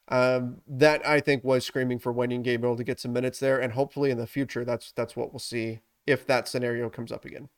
[0.08, 3.72] Um, that I think was screaming for Wenyen Gabriel to get some minutes there, and
[3.72, 7.48] hopefully in the future, that's that's what we'll see if that scenario comes up again.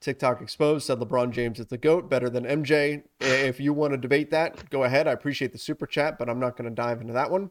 [0.00, 3.04] TikTok exposed said LeBron James is the GOAT, better than MJ.
[3.20, 5.08] If you want to debate that, go ahead.
[5.08, 7.50] I appreciate the super chat, but I'm not going to dive into that one.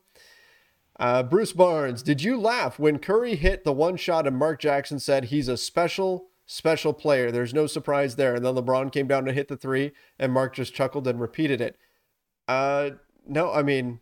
[0.98, 5.00] Uh, Bruce Barnes, did you laugh when Curry hit the one shot and Mark Jackson
[5.00, 7.32] said he's a special, special player?
[7.32, 8.36] There's no surprise there.
[8.36, 11.60] And then LeBron came down to hit the three and Mark just chuckled and repeated
[11.60, 11.78] it.
[12.48, 12.92] Uh,
[13.28, 14.00] no, I mean,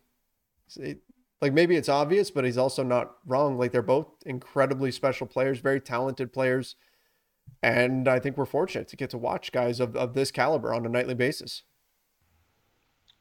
[1.40, 3.58] like maybe it's obvious, but he's also not wrong.
[3.58, 6.76] Like they're both incredibly special players, very talented players.
[7.62, 10.86] And I think we're fortunate to get to watch guys of, of this caliber on
[10.86, 11.62] a nightly basis.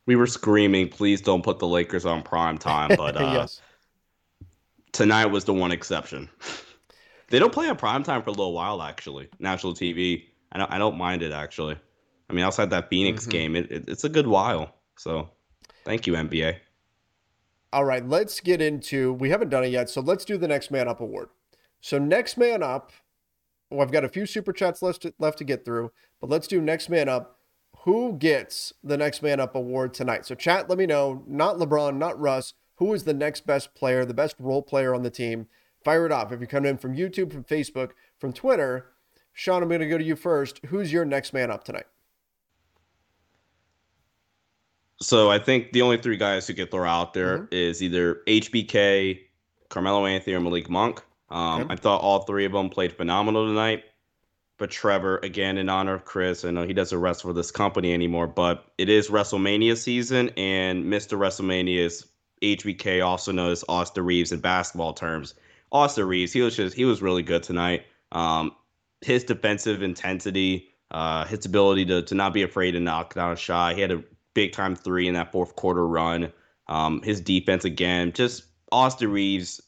[0.06, 3.62] We were screaming, please don't put the Lakers on prime time, but uh, yes.
[4.92, 6.30] tonight was the one exception.
[7.30, 9.30] they don't play on prime time for a little while, actually.
[9.40, 10.26] National TV.
[10.52, 11.78] I don't, I don't mind it, actually.
[12.30, 13.32] I mean, outside that Phoenix mm-hmm.
[13.32, 14.76] game, it, it, it's a good while.
[14.98, 15.30] So
[15.84, 16.58] thank you, NBA.
[17.72, 19.14] All right, let's get into.
[19.14, 21.30] We haven't done it yet, so let's do the next man up award.
[21.82, 22.92] So next man up.
[23.70, 26.48] Well, I've got a few super chats left to, left to get through, but let's
[26.48, 27.40] do next man up.
[27.80, 30.26] Who gets the next man up award tonight?
[30.26, 31.24] So chat, let me know.
[31.28, 32.54] Not LeBron, not Russ.
[32.76, 35.48] Who is the next best player, the best role player on the team?
[35.84, 36.32] Fire it off.
[36.32, 38.94] If you're coming in from YouTube, from Facebook, from Twitter,
[39.34, 40.62] Sean, I'm going to go to you first.
[40.68, 41.88] Who's your next man up tonight?
[45.02, 47.54] So I think the only three guys who get throw out there mm-hmm.
[47.54, 49.20] is either HBK,
[49.70, 51.04] Carmelo Anthony, or Malik Monk.
[51.30, 51.74] Um, okay.
[51.74, 53.84] I thought all three of them played phenomenal tonight.
[54.58, 57.94] But Trevor, again, in honor of Chris, I know he doesn't wrestle for this company
[57.94, 61.18] anymore, but it is WrestleMania season, and Mr.
[61.18, 62.06] WrestleMania is
[62.44, 65.34] HBK, also known as Austin Reaves in basketball terms.
[65.72, 67.86] Austin Reaves, he was just he was really good tonight.
[68.12, 68.56] Um,
[69.02, 73.36] his defensive intensity, uh, his ability to to not be afraid to knock down a
[73.36, 73.76] shot.
[73.76, 74.04] He had a
[74.34, 76.32] big time three in that fourth quarter run.
[76.68, 79.62] Um, his defense again, just Austin Reaves,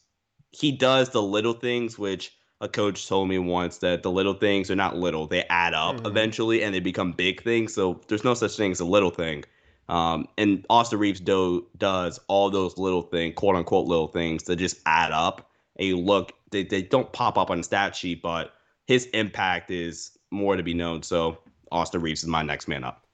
[0.50, 4.70] he does the little things, which a coach told me once that the little things
[4.70, 6.06] are not little; they add up mm-hmm.
[6.06, 7.74] eventually, and they become big things.
[7.74, 9.44] So there's no such thing as a little thing.
[9.88, 14.56] Um, and Austin Reaves do, does all those little things, quote unquote little things, that
[14.56, 15.50] just add up.
[15.76, 18.54] And you look, they, they don't pop up on the stat sheet, but
[18.86, 21.02] his impact is more to be known.
[21.02, 21.38] So
[21.70, 23.05] Austin Reaves is my next man up.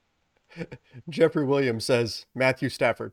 [1.09, 3.12] Jeffrey Williams says Matthew Stafford.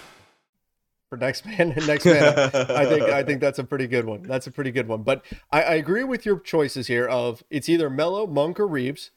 [1.11, 2.23] for next man and next man
[2.71, 4.23] i think i think that's a pretty good one.
[4.23, 5.03] That's a pretty good one.
[5.03, 9.11] But I, I, agree with your choices here of it's either Melo, monk or Reaves.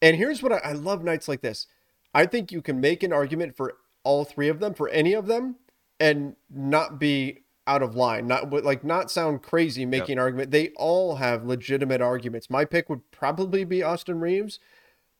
[0.00, 1.66] and here's what I, I love nights like this.
[2.14, 3.74] I think you can make an argument for
[4.04, 5.56] all three of them for any of them
[5.98, 10.16] and not be out of line not like not sound crazy making yep.
[10.16, 10.50] an argument.
[10.52, 12.48] They all have legitimate arguments.
[12.48, 14.60] My pick would probably be austin Reaves,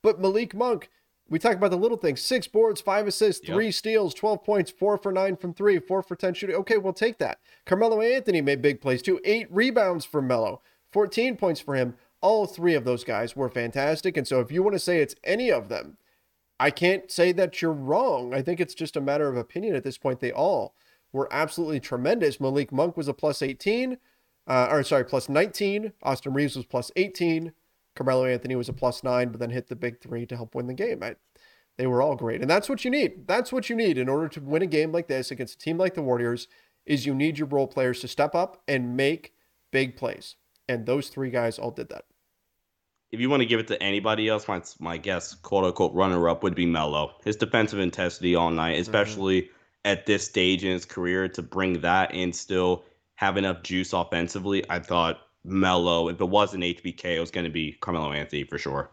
[0.00, 0.90] but malik monk
[1.30, 3.54] we talk about the little things six boards, five assists, yep.
[3.54, 6.56] three steals, 12 points, four for nine from three, four for 10 shooting.
[6.56, 7.38] Okay, we'll take that.
[7.64, 9.20] Carmelo Anthony made big plays too.
[9.24, 10.60] Eight rebounds for Melo,
[10.92, 11.94] 14 points for him.
[12.20, 14.16] All three of those guys were fantastic.
[14.16, 15.96] And so if you want to say it's any of them,
[16.58, 18.34] I can't say that you're wrong.
[18.34, 20.20] I think it's just a matter of opinion at this point.
[20.20, 20.74] They all
[21.12, 22.40] were absolutely tremendous.
[22.40, 23.96] Malik Monk was a plus 18,
[24.46, 25.92] uh, or sorry, plus 19.
[26.02, 27.52] Austin Reaves was plus 18.
[27.96, 30.66] Carmelo Anthony was a plus nine, but then hit the big three to help win
[30.66, 31.02] the game.
[31.02, 31.16] I,
[31.76, 33.26] they were all great, and that's what you need.
[33.26, 35.78] That's what you need in order to win a game like this against a team
[35.78, 36.48] like the Warriors.
[36.86, 39.34] Is you need your role players to step up and make
[39.70, 40.36] big plays,
[40.68, 42.04] and those three guys all did that.
[43.12, 46.28] If you want to give it to anybody else, my my guess, quote unquote, runner
[46.28, 47.16] up would be Melo.
[47.24, 48.82] His defensive intensity all night, mm-hmm.
[48.82, 49.52] especially mm-hmm.
[49.84, 52.84] at this stage in his career, to bring that and still
[53.16, 54.64] have enough juice offensively.
[54.70, 56.08] I thought Melo.
[56.08, 58.90] If it wasn't HBK, it was going to be Carmelo Anthony for sure.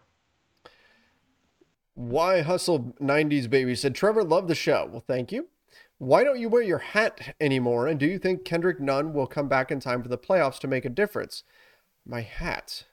[1.93, 4.87] Why Hustle 90s Baby said, Trevor, love the show.
[4.91, 5.47] Well, thank you.
[5.97, 7.87] Why don't you wear your hat anymore?
[7.87, 10.67] And do you think Kendrick Nunn will come back in time for the playoffs to
[10.67, 11.43] make a difference?
[12.05, 12.83] My hat.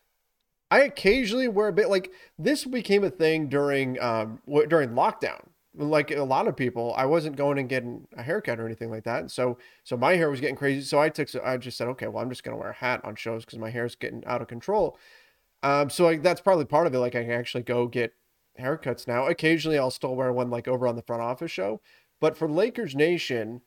[0.71, 6.11] I occasionally wear a bit like this became a thing during um during lockdown like
[6.11, 9.31] a lot of people, I wasn't going and getting a haircut or anything like that.
[9.31, 10.83] So, so my hair was getting crazy.
[10.83, 13.01] So I took, I just said, okay, well, I'm just going to wear a hat
[13.05, 14.97] on shows because my hair is getting out of control.
[15.63, 16.99] Um, so that's probably part of it.
[16.99, 18.13] Like I can actually go get
[18.61, 19.27] haircuts now.
[19.27, 21.81] Occasionally I'll still wear one like over on the front office show,
[22.21, 23.63] but for Lakers Nation,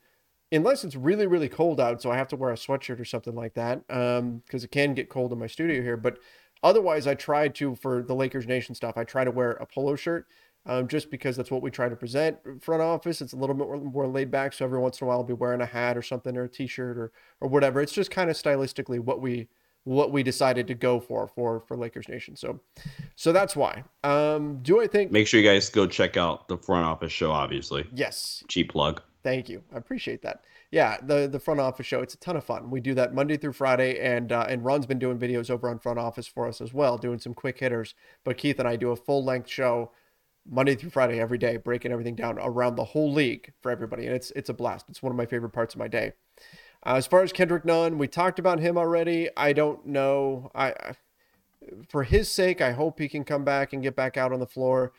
[0.50, 3.34] unless it's really really cold out, so I have to wear a sweatshirt or something
[3.34, 5.96] like that, because um, it can get cold in my studio here.
[5.96, 6.18] But
[6.62, 9.94] otherwise, I try to for the Lakers Nation stuff, I try to wear a polo
[9.94, 10.26] shirt.
[10.68, 13.22] Um, just because that's what we try to present front office.
[13.22, 14.52] It's a little bit more, more laid back.
[14.52, 16.48] So every once in a while, I'll be wearing a hat or something or a
[16.48, 17.10] t-shirt or,
[17.40, 17.80] or whatever.
[17.80, 19.48] It's just kind of stylistically what we,
[19.84, 22.36] what we decided to go for, for, for Lakers Nation.
[22.36, 22.60] So,
[23.16, 26.58] so that's why, um, do I think, make sure you guys go check out the
[26.58, 27.86] front office show, obviously.
[27.94, 28.44] Yes.
[28.48, 29.00] Cheap plug.
[29.22, 29.62] Thank you.
[29.72, 30.44] I appreciate that.
[30.70, 32.02] Yeah, the the front office show.
[32.02, 32.70] It's a ton of fun.
[32.70, 35.78] We do that Monday through Friday, and uh, and Ron's been doing videos over on
[35.78, 37.94] front office for us as well, doing some quick hitters.
[38.22, 39.92] But Keith and I do a full length show
[40.48, 44.14] Monday through Friday every day, breaking everything down around the whole league for everybody, and
[44.14, 44.86] it's it's a blast.
[44.88, 46.12] It's one of my favorite parts of my day.
[46.86, 49.28] Uh, as far as Kendrick Nunn, we talked about him already.
[49.36, 50.50] I don't know.
[50.54, 50.92] I, I
[51.88, 54.46] for his sake, I hope he can come back and get back out on the
[54.46, 54.92] floor.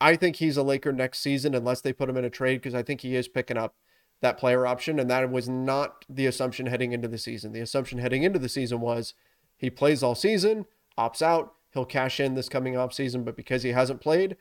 [0.00, 2.74] I think he's a Laker next season unless they put him in a trade because
[2.74, 3.74] I think he is picking up
[4.20, 7.52] that player option, and that was not the assumption heading into the season.
[7.52, 9.14] The assumption heading into the season was
[9.56, 10.66] he plays all season,
[10.98, 14.36] opts out, he'll cash in this coming off season, but because he hasn't played,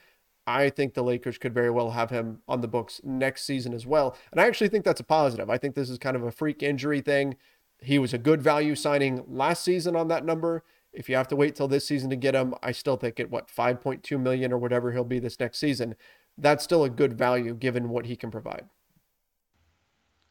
[0.45, 3.85] I think the Lakers could very well have him on the books next season as
[3.85, 4.17] well.
[4.31, 5.49] And I actually think that's a positive.
[5.49, 7.37] I think this is kind of a freak injury thing.
[7.79, 10.63] He was a good value signing last season on that number.
[10.91, 13.31] If you have to wait till this season to get him, I still think at
[13.31, 15.95] what 5.2 million or whatever he'll be this next season,
[16.37, 18.65] that's still a good value given what he can provide.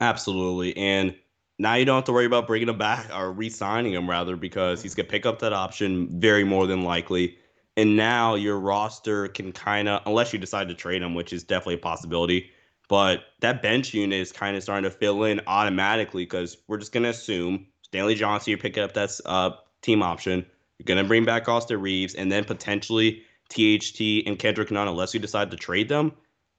[0.00, 0.76] Absolutely.
[0.76, 1.14] And
[1.58, 4.82] now you don't have to worry about bringing him back or re-signing him rather because
[4.82, 7.38] he's going to pick up that option very more than likely
[7.77, 11.43] and now your roster can kind of, unless you decide to trade him, which is
[11.45, 12.51] definitely a possibility,
[12.89, 16.93] but that bench unit is kind of starting to fill in automatically because we're just
[16.93, 19.51] going to assume Stanley Johnson, you're picking up that uh,
[19.83, 20.45] team option.
[20.79, 25.14] You're going to bring back Austin Reaves and then potentially THT and Kendrick Nunn, unless
[25.14, 26.12] you decide to trade them.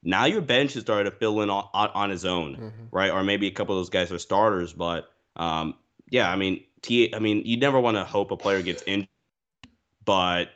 [0.04, 2.86] Now your bench is starting to fill in on, on his own, mm-hmm.
[2.92, 3.12] right?
[3.12, 5.76] Or maybe a couple of those guys are starters, but um,
[6.10, 7.14] yeah, I mean, T.
[7.16, 9.08] I mean, you never want to hope a player gets injured,
[10.04, 10.50] but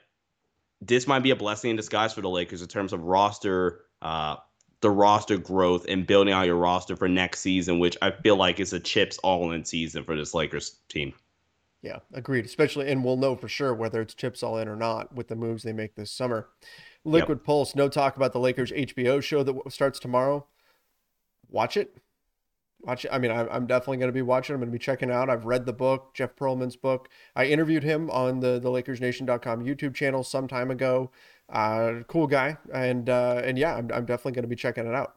[0.81, 4.35] this might be a blessing in disguise for the Lakers in terms of roster, uh,
[4.81, 8.59] the roster growth and building out your roster for next season, which I feel like
[8.59, 11.13] is a chips all in season for this Lakers team.
[11.81, 12.45] Yeah, agreed.
[12.45, 15.35] Especially, and we'll know for sure whether it's chips all in or not with the
[15.35, 16.49] moves they make this summer.
[17.03, 17.45] Liquid yep.
[17.45, 20.45] Pulse, no talk about the Lakers HBO show that starts tomorrow.
[21.49, 21.95] Watch it
[22.81, 24.53] watch I mean, I, am definitely going to be watching.
[24.53, 25.29] I'm going to be checking out.
[25.29, 27.09] I've read the book, Jeff Pearlman's book.
[27.35, 31.11] I interviewed him on the the LakersNation.com YouTube channel some time ago.
[31.49, 34.93] Uh, cool guy, and uh, and yeah, I'm I'm definitely going to be checking it
[34.93, 35.15] out.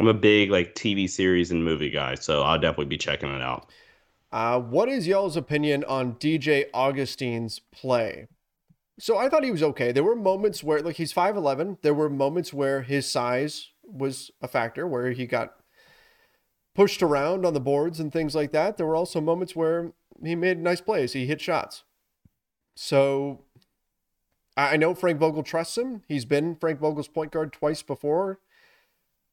[0.00, 3.42] I'm a big like TV series and movie guy, so I'll definitely be checking it
[3.42, 3.68] out.
[4.32, 8.28] Uh, what is y'all's opinion on DJ Augustin's play?
[8.98, 9.92] So I thought he was okay.
[9.92, 11.82] There were moments where, like, he's 5'11.
[11.82, 15.54] There were moments where his size was a factor where he got
[16.74, 18.76] pushed around on the boards and things like that.
[18.76, 21.12] There were also moments where he made nice plays.
[21.12, 21.84] He hit shots.
[22.74, 23.44] So
[24.56, 26.02] I know Frank Vogel trusts him.
[26.08, 28.40] He's been Frank Vogel's point guard twice before.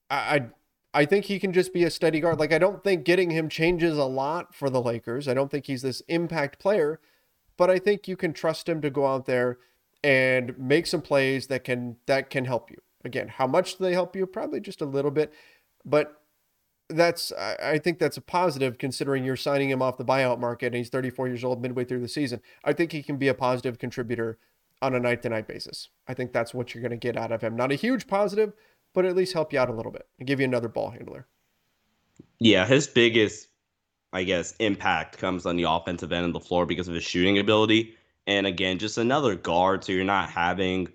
[0.10, 0.50] I, I
[0.92, 2.40] I think he can just be a steady guard.
[2.40, 5.28] Like I don't think getting him changes a lot for the Lakers.
[5.28, 7.00] I don't think he's this impact player,
[7.58, 9.60] but I think you can trust him to go out there
[10.04, 12.78] and make some plays that can that can help you.
[13.04, 14.26] Again, how much do they help you?
[14.26, 15.34] Probably just a little bit,
[15.86, 16.22] but
[16.90, 20.76] that's I think that's a positive considering you're signing him off the buyout market and
[20.76, 22.42] he's 34 years old midway through the season.
[22.64, 24.40] I think he can be a positive contributor
[24.82, 25.90] on a night to night basis.
[26.08, 27.56] I think that's what you're going to get out of him.
[27.56, 28.54] Not a huge positive,
[28.94, 31.28] but at least help you out a little bit and give you another ball handler.
[32.40, 33.50] Yeah, his biggest
[34.12, 37.38] I guess impact comes on the offensive end of the floor because of his shooting
[37.38, 37.96] ability.
[38.26, 40.88] And again, just another guard so you're not having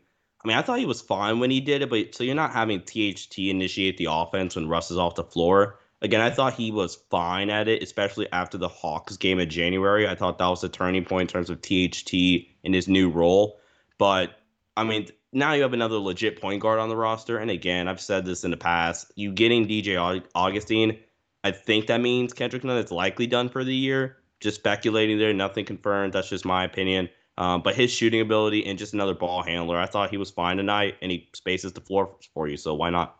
[0.45, 2.53] I mean, I thought he was fine when he did it, but so you're not
[2.53, 5.79] having THT initiate the offense when Russ is off the floor.
[6.03, 10.07] Again, I thought he was fine at it, especially after the Hawks game in January.
[10.07, 13.59] I thought that was a turning point in terms of THT in his new role.
[13.97, 14.39] But
[14.77, 17.39] I mean, now you have another legit point guard on the roster.
[17.39, 19.13] And again, I've said this in the past.
[19.17, 20.99] You getting DJ Augustin,
[21.43, 24.19] I think that means Kendrick Nunn is likely done for the year.
[24.41, 26.13] Just speculating there, nothing confirmed.
[26.13, 27.09] That's just my opinion.
[27.37, 30.57] Um, but his shooting ability and just another ball handler, I thought he was fine
[30.57, 32.57] tonight, and he spaces the floor for you.
[32.57, 33.17] So why not?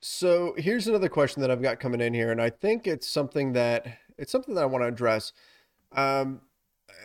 [0.00, 3.52] So here's another question that I've got coming in here, and I think it's something
[3.54, 5.32] that it's something that I want to address.
[5.92, 6.42] Um,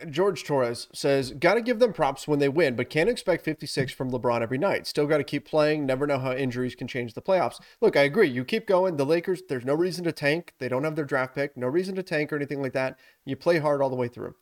[0.09, 3.91] George Torres says, "Got to give them props when they win, but can't expect 56
[3.91, 4.85] from LeBron every night.
[4.85, 5.85] Still got to keep playing.
[5.85, 8.29] Never know how injuries can change the playoffs." Look, I agree.
[8.29, 8.97] You keep going.
[8.97, 10.53] The Lakers, there's no reason to tank.
[10.59, 11.57] They don't have their draft pick.
[11.57, 12.99] No reason to tank or anything like that.
[13.25, 14.35] You play hard all the way through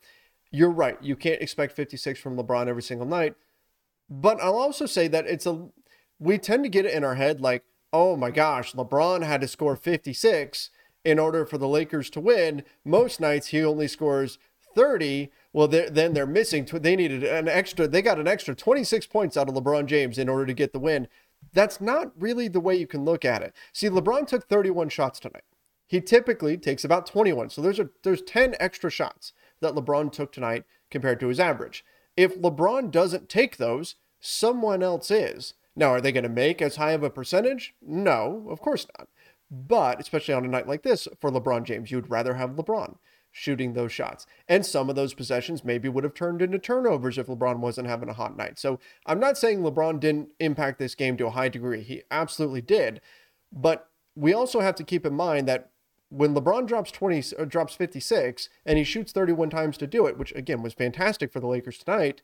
[0.50, 0.96] you're right.
[1.00, 3.34] You can't expect 56 from LeBron every single night.
[4.08, 5.68] But I'll also say that it's a
[6.18, 9.48] we tend to get it in our head like oh my gosh, LeBron had to
[9.48, 10.70] score 56
[11.04, 12.62] in order for the Lakers to win.
[12.84, 14.38] Most nights he only scores
[14.74, 15.30] 30.
[15.52, 16.68] Well, they're, then they're missing.
[16.72, 17.88] They needed an extra.
[17.88, 20.78] They got an extra 26 points out of LeBron James in order to get the
[20.78, 21.08] win.
[21.52, 23.54] That's not really the way you can look at it.
[23.72, 25.42] See, LeBron took 31 shots tonight.
[25.86, 27.50] He typically takes about 21.
[27.50, 31.84] So there's a there's 10 extra shots that LeBron took tonight compared to his average.
[32.16, 35.54] If LeBron doesn't take those, someone else is.
[35.76, 37.74] Now, are they going to make as high of a percentage?
[37.80, 39.08] No, of course not.
[39.50, 42.96] But especially on a night like this for LeBron James, you'd rather have LeBron
[43.32, 44.26] shooting those shots.
[44.48, 48.08] And some of those possessions maybe would have turned into turnovers if LeBron wasn't having
[48.08, 48.58] a hot night.
[48.58, 51.82] So I'm not saying LeBron didn't impact this game to a high degree.
[51.82, 53.00] He absolutely did.
[53.52, 55.69] But we also have to keep in mind that
[56.10, 60.18] when LeBron drops 20 or drops 56 and he shoots 31 times to do it,
[60.18, 62.22] which again was fantastic for the Lakers tonight,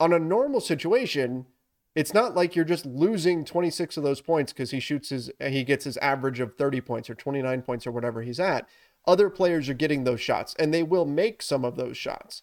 [0.00, 1.46] on a normal situation,
[1.94, 5.48] it's not like you're just losing 26 of those points because he shoots his uh,
[5.48, 8.68] he gets his average of 30 points or 29 points or whatever he's at
[9.08, 12.42] other players are getting those shots and they will make some of those shots.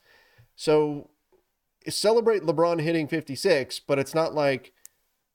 [0.55, 1.11] So
[1.87, 4.73] celebrate LeBron hitting 56, but it's not like,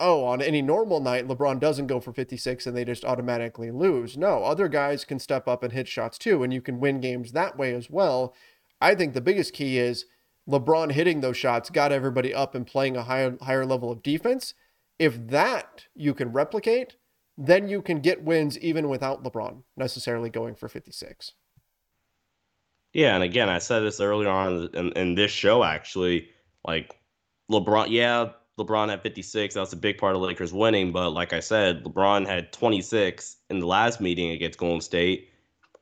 [0.00, 4.16] oh, on any normal night, LeBron doesn't go for 56 and they just automatically lose.
[4.16, 7.32] No, other guys can step up and hit shots too, and you can win games
[7.32, 8.34] that way as well.
[8.80, 10.06] I think the biggest key is
[10.48, 14.54] LeBron hitting those shots got everybody up and playing a higher higher level of defense.
[14.98, 16.96] If that you can replicate,
[17.38, 21.32] then you can get wins even without LeBron necessarily going for 56.
[22.92, 26.28] Yeah, and again, I said this earlier on in, in this show, actually.
[26.66, 26.94] Like,
[27.50, 28.30] LeBron, yeah,
[28.60, 29.54] LeBron had 56.
[29.54, 30.92] That was a big part of Lakers winning.
[30.92, 35.30] But like I said, LeBron had 26 in the last meeting against Golden State.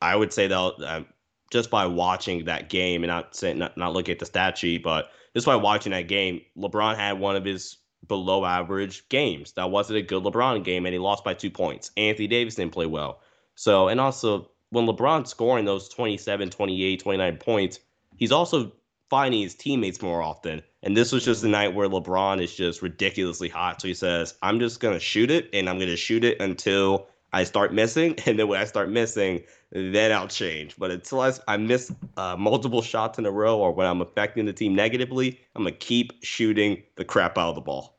[0.01, 1.03] I would say that uh,
[1.51, 4.83] just by watching that game and not saying not, not looking at the stat sheet,
[4.83, 7.77] but just by watching that game, LeBron had one of his
[8.07, 9.51] below average games.
[9.53, 11.91] That wasn't a good LeBron game, and he lost by two points.
[11.97, 13.21] Anthony Davis didn't play well.
[13.55, 17.79] So, and also when LeBron's scoring those 27, 28, 29 points,
[18.17, 18.71] he's also
[19.09, 20.61] finding his teammates more often.
[20.83, 23.81] And this was just the night where LeBron is just ridiculously hot.
[23.81, 26.39] So he says, I'm just going to shoot it, and I'm going to shoot it
[26.41, 28.15] until I start missing.
[28.25, 30.75] And then when I start missing, then I'll change.
[30.77, 34.45] But until I, I miss uh, multiple shots in a row or when I'm affecting
[34.45, 37.97] the team negatively, I'm going to keep shooting the crap out of the ball.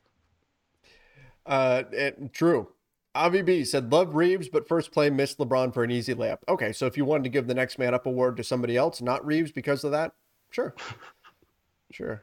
[1.47, 2.69] Uh, it, true.
[3.15, 6.39] Avi B said, Love Reaves, but first play missed LeBron for an easy layup.
[6.49, 9.03] Okay, so if you wanted to give the next man up award to somebody else,
[9.03, 10.13] not Reaves because of that,
[10.51, 10.75] sure.
[11.91, 12.23] sure.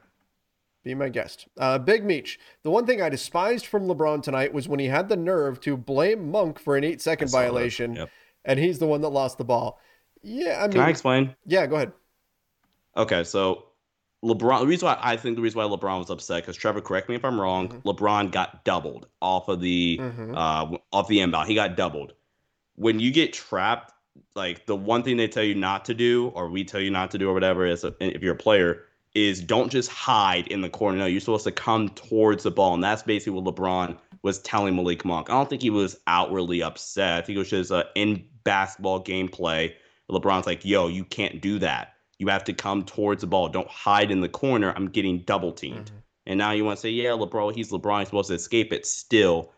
[0.84, 1.48] Be my guest.
[1.58, 2.38] Uh, Big Meech.
[2.62, 5.76] The one thing I despised from LeBron tonight was when he had the nerve to
[5.76, 8.10] blame Monk for an eight second violation, yep.
[8.44, 9.80] and he's the one that lost the ball.
[10.22, 10.72] Yeah, I mean.
[10.72, 11.34] Can I explain?
[11.46, 11.92] Yeah, go ahead.
[12.96, 13.64] Okay, so
[14.24, 14.60] LeBron.
[14.60, 17.14] The reason why I think the reason why LeBron was upset because Trevor, correct me
[17.14, 17.68] if I'm wrong.
[17.68, 17.88] Mm-hmm.
[17.88, 20.34] LeBron got doubled off of the mm-hmm.
[20.34, 21.48] uh, off the inbound.
[21.48, 22.14] He got doubled.
[22.74, 23.92] When you get trapped,
[24.34, 27.10] like the one thing they tell you not to do, or we tell you not
[27.12, 28.84] to do, or whatever, is if you're a player,
[29.18, 30.98] is don't just hide in the corner.
[30.98, 34.76] No, you're supposed to come towards the ball, and that's basically what LeBron was telling
[34.76, 35.28] Malik Monk.
[35.28, 37.18] I don't think he was outwardly upset.
[37.18, 39.72] I think it was just uh, in basketball gameplay.
[40.10, 43.48] LeBron's like, "Yo, you can't do that." You have to come towards the ball.
[43.48, 44.72] Don't hide in the corner.
[44.74, 45.86] I'm getting double teamed.
[45.86, 45.96] Mm-hmm.
[46.26, 48.00] And now you want to say, yeah, LeBron, he's LeBron.
[48.00, 48.86] He's supposed to escape it.
[48.86, 49.52] Still,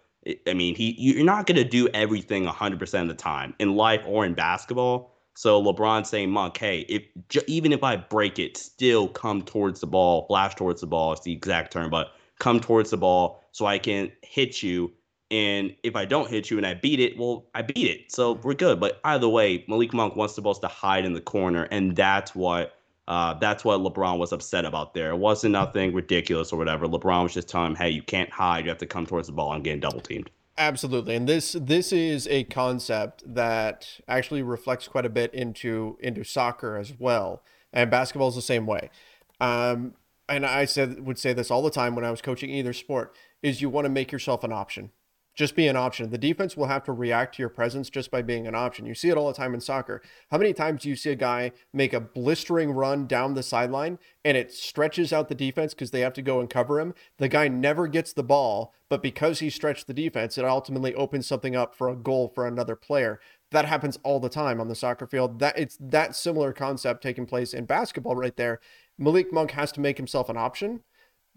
[0.46, 4.02] I mean, he you're not going to do everything 100% of the time in life
[4.06, 5.14] or in basketball.
[5.40, 7.02] So LeBron saying, Monk, hey, if
[7.46, 11.14] even if I break it, still come towards the ball, flash towards the ball.
[11.14, 14.92] It's the exact term, but come towards the ball so I can hit you
[15.30, 18.12] and if I don't hit you and I beat it, well, I beat it.
[18.12, 18.80] So we're good.
[18.80, 22.74] But either way, Malik Monk was supposed to hide in the corner, and that's what
[23.08, 25.10] uh, that's what LeBron was upset about there.
[25.10, 26.86] It wasn't nothing ridiculous or whatever.
[26.86, 28.66] LeBron was just telling him, "Hey, you can't hide.
[28.66, 30.28] You have to come towards the ball and get double teamed."
[30.60, 36.22] Absolutely, and this this is a concept that actually reflects quite a bit into into
[36.22, 37.42] soccer as well,
[37.72, 38.90] and basketball is the same way.
[39.40, 39.94] Um,
[40.28, 43.16] and I said would say this all the time when I was coaching either sport:
[43.42, 44.90] is you want to make yourself an option
[45.40, 46.10] just be an option.
[46.10, 48.84] The defense will have to react to your presence just by being an option.
[48.84, 50.02] You see it all the time in soccer.
[50.30, 53.98] How many times do you see a guy make a blistering run down the sideline
[54.22, 56.92] and it stretches out the defense because they have to go and cover him?
[57.16, 61.26] The guy never gets the ball, but because he stretched the defense, it ultimately opens
[61.26, 63.18] something up for a goal for another player.
[63.50, 65.38] That happens all the time on the soccer field.
[65.38, 68.60] That it's that similar concept taking place in basketball right there.
[68.98, 70.80] Malik Monk has to make himself an option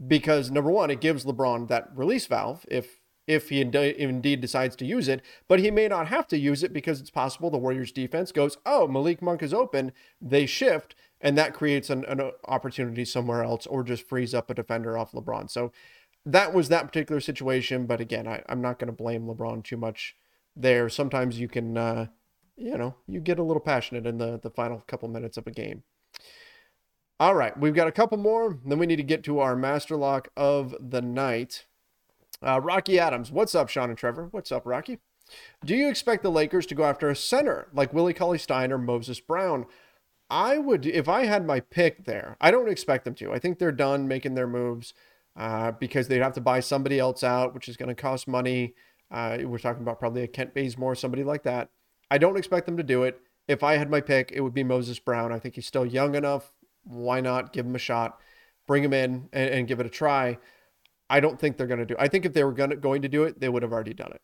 [0.05, 4.85] because number one, it gives LeBron that release valve if if he indeed decides to
[4.85, 7.91] use it, but he may not have to use it because it's possible the Warriors
[7.91, 9.93] defense goes, oh, Malik Monk is open.
[10.21, 14.53] They shift, and that creates an, an opportunity somewhere else or just frees up a
[14.53, 15.49] defender off LeBron.
[15.49, 15.71] So
[16.25, 17.85] that was that particular situation.
[17.85, 20.15] But again, I, I'm not going to blame LeBron too much
[20.55, 20.89] there.
[20.89, 22.07] Sometimes you can, uh,
[22.57, 25.51] you know, you get a little passionate in the the final couple minutes of a
[25.51, 25.83] game.
[27.19, 28.59] All right, we've got a couple more.
[28.65, 31.65] Then we need to get to our master lock of the night.
[32.43, 34.27] Uh, Rocky Adams, what's up, Sean and Trevor?
[34.31, 34.99] What's up, Rocky?
[35.63, 38.77] Do you expect the Lakers to go after a center like Willie Cauley Stein or
[38.77, 39.65] Moses Brown?
[40.29, 43.31] I would, if I had my pick there, I don't expect them to.
[43.31, 44.93] I think they're done making their moves
[45.37, 48.73] uh, because they'd have to buy somebody else out, which is going to cost money.
[49.09, 51.69] Uh, we're talking about probably a Kent Bazemore, somebody like that.
[52.11, 53.19] I don't expect them to do it.
[53.47, 55.31] If I had my pick, it would be Moses Brown.
[55.31, 56.51] I think he's still young enough.
[56.83, 58.19] Why not give him a shot,
[58.67, 60.37] bring him in, and, and give it a try?
[61.13, 61.95] I don't think they're going to do.
[61.99, 63.93] I think if they were going to, going to do it, they would have already
[63.93, 64.21] done it.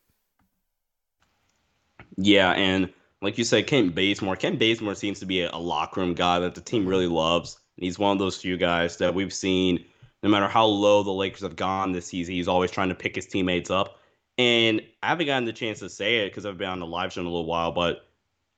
[2.18, 4.36] Yeah, and like you said, Kent Bazemore.
[4.36, 7.60] Kent Bazemore seems to be a, a locker room guy that the team really loves.
[7.78, 9.86] And he's one of those few guys that we've seen,
[10.24, 13.16] no matter how low the Lakers have gone this season, he's always trying to pick
[13.16, 14.00] his teammates up.
[14.40, 17.14] And I haven't gotten the chance to say it because I've been on the live
[17.14, 18.08] show in a little while, but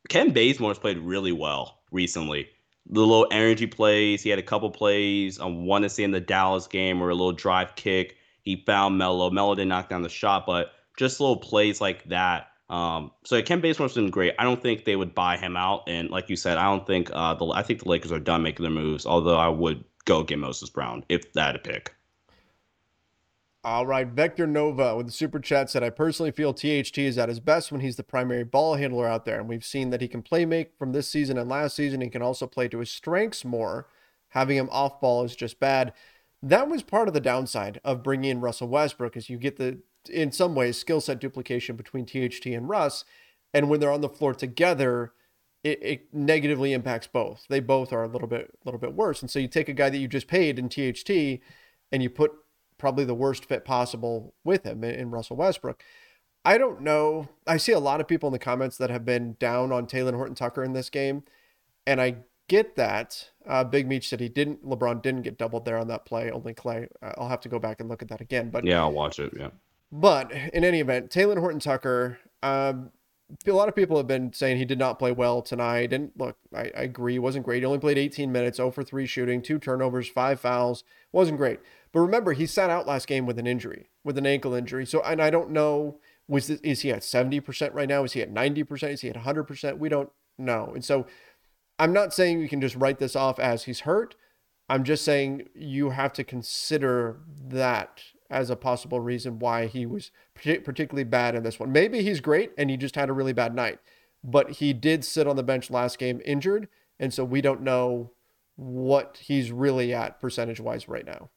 [0.08, 2.48] Kent Bazemore has played really well recently.
[2.90, 5.38] The little energy plays, he had a couple plays.
[5.38, 8.98] I want to say in the Dallas game where a little drive kick, he found
[8.98, 9.30] Melo.
[9.30, 13.62] Melo didn't knock down the shot, but just little plays like that um, so Kent
[13.62, 14.34] Bazemore's been great.
[14.40, 17.10] I don't think they would buy him out, and like you said, I don't think
[17.12, 19.06] uh, the I think the Lakers are done making their moves.
[19.06, 21.94] Although I would go get Moses Brown if that a pick.
[23.64, 27.28] All right, Vector Nova with the super chat said, "I personally feel THT is at
[27.28, 30.08] his best when he's the primary ball handler out there, and we've seen that he
[30.08, 32.00] can play make from this season and last season.
[32.00, 33.88] He can also play to his strengths more.
[34.30, 35.92] Having him off ball is just bad."
[36.44, 39.80] That was part of the downside of bringing in Russell Westbrook, is you get the
[40.10, 43.06] in some ways skill set duplication between THT and Russ.
[43.54, 45.14] And when they're on the floor together,
[45.64, 47.46] it, it, negatively impacts both.
[47.50, 49.22] They both are a little bit a little bit worse.
[49.22, 51.42] And so you take a guy that you just paid in THT
[51.92, 52.32] and you put
[52.78, 55.84] probably the worst fit possible with him in, in Russell Westbrook.
[56.44, 57.30] I don't know.
[57.46, 60.16] I see a lot of people in the comments that have been down on Talen
[60.16, 61.24] Horton Tucker in this game.
[61.86, 62.18] And I
[62.48, 63.30] get that.
[63.48, 64.66] Uh, Big Meech said he didn't.
[64.66, 66.32] LeBron didn't get doubled there on that play.
[66.32, 66.88] Only Klay.
[67.18, 68.50] I'll have to go back and look at that again.
[68.50, 69.34] But yeah, I'll watch it.
[69.38, 69.50] Yeah.
[69.92, 72.92] But in any event, Talen Horton Tucker, um,
[73.46, 75.94] a lot of people have been saying he did not play well tonight.
[75.94, 77.62] And look, I, I, agree, wasn't great.
[77.62, 80.84] He only played 18 minutes, 0 for 3 shooting, two turnovers, five fouls.
[81.12, 81.60] Wasn't great.
[81.92, 84.86] But remember, he sat out last game with an injury, with an ankle injury.
[84.86, 88.04] So, and I don't know, was this, is he at 70% right now?
[88.04, 88.92] Is he at 90%?
[88.92, 89.78] Is he at 100%?
[89.78, 90.72] We don't know.
[90.74, 91.06] And so
[91.82, 94.14] I'm not saying you can just write this off as he's hurt.
[94.70, 100.12] I'm just saying you have to consider that as a possible reason why he was
[100.36, 101.72] particularly bad in this one.
[101.72, 103.80] Maybe he's great and he just had a really bad night,
[104.24, 106.68] but he did sit on the bench last game injured,
[107.00, 108.12] and so we don't know
[108.58, 111.32] what he's really at percentage wise right now.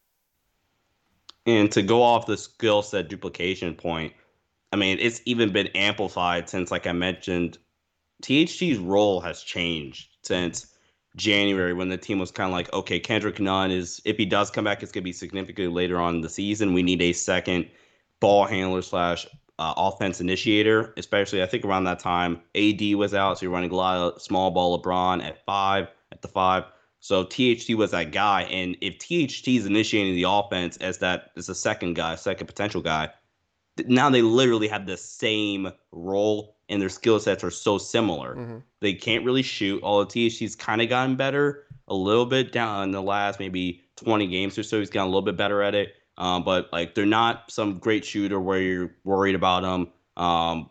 [1.47, 4.13] And to go off the skill set duplication point,
[4.75, 7.57] I mean, it's even been amplified since, like I mentioned,
[8.21, 10.75] THT's role has changed since
[11.17, 14.51] January when the team was kind of like, okay, Kendrick Nunn is if he does
[14.51, 16.75] come back, it's gonna be significantly later on in the season.
[16.75, 17.69] We need a second
[18.21, 19.27] ball handler slash
[19.59, 23.71] uh, offense initiator, especially I think around that time AD was out, so you're running
[23.71, 26.65] a lot of small ball LeBron at five at the five.
[27.01, 31.49] So THT was that guy, and if THT is initiating the offense as that as
[31.49, 33.11] a second guy, second potential guy,
[33.87, 38.37] now they literally have the same role and their skill sets are so similar.
[38.37, 38.59] Mm-hmm.
[38.81, 39.83] They can't really shoot.
[39.83, 44.27] Although THT's kind of gotten better a little bit down in the last maybe 20
[44.27, 44.79] games or so.
[44.79, 45.95] He's gotten a little bit better at it.
[46.17, 49.89] Um, but like they're not some great shooter where you're worried about them.
[50.17, 50.71] Um,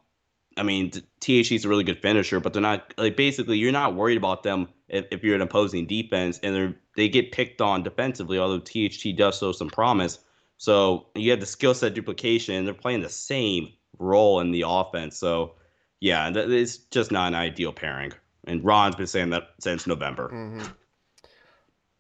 [0.56, 4.18] I mean, THT's a really good finisher, but they're not like basically you're not worried
[4.18, 8.38] about them if, if you're an opposing defense, and they they get picked on defensively.
[8.38, 10.20] Although THT does show some promise,
[10.58, 12.64] so you have the skill set duplication.
[12.66, 15.56] They're playing the same role in the offense, so
[16.04, 18.12] yeah, it's just not an ideal pairing.
[18.46, 20.28] And Ron's been saying that since November.
[20.28, 20.66] Mm-hmm.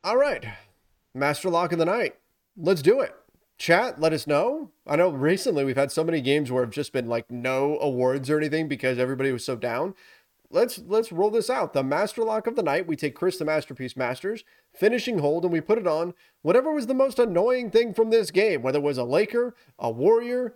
[0.04, 0.46] All right,
[1.14, 2.16] Master Lock of the Night.
[2.58, 3.16] Let's do it.
[3.58, 4.72] Chat, let us know.
[4.86, 8.30] I know recently we've had so many games where have just been like no awards
[8.30, 9.96] or anything because everybody was so down.
[10.50, 11.72] Let's let's roll this out.
[11.72, 12.86] The Master Lock of the Night.
[12.86, 14.44] We take Chris the Masterpiece Masters
[14.74, 18.32] finishing hold and we put it on whatever was the most annoying thing from this
[18.32, 20.56] game, whether it was a Laker, a Warrior,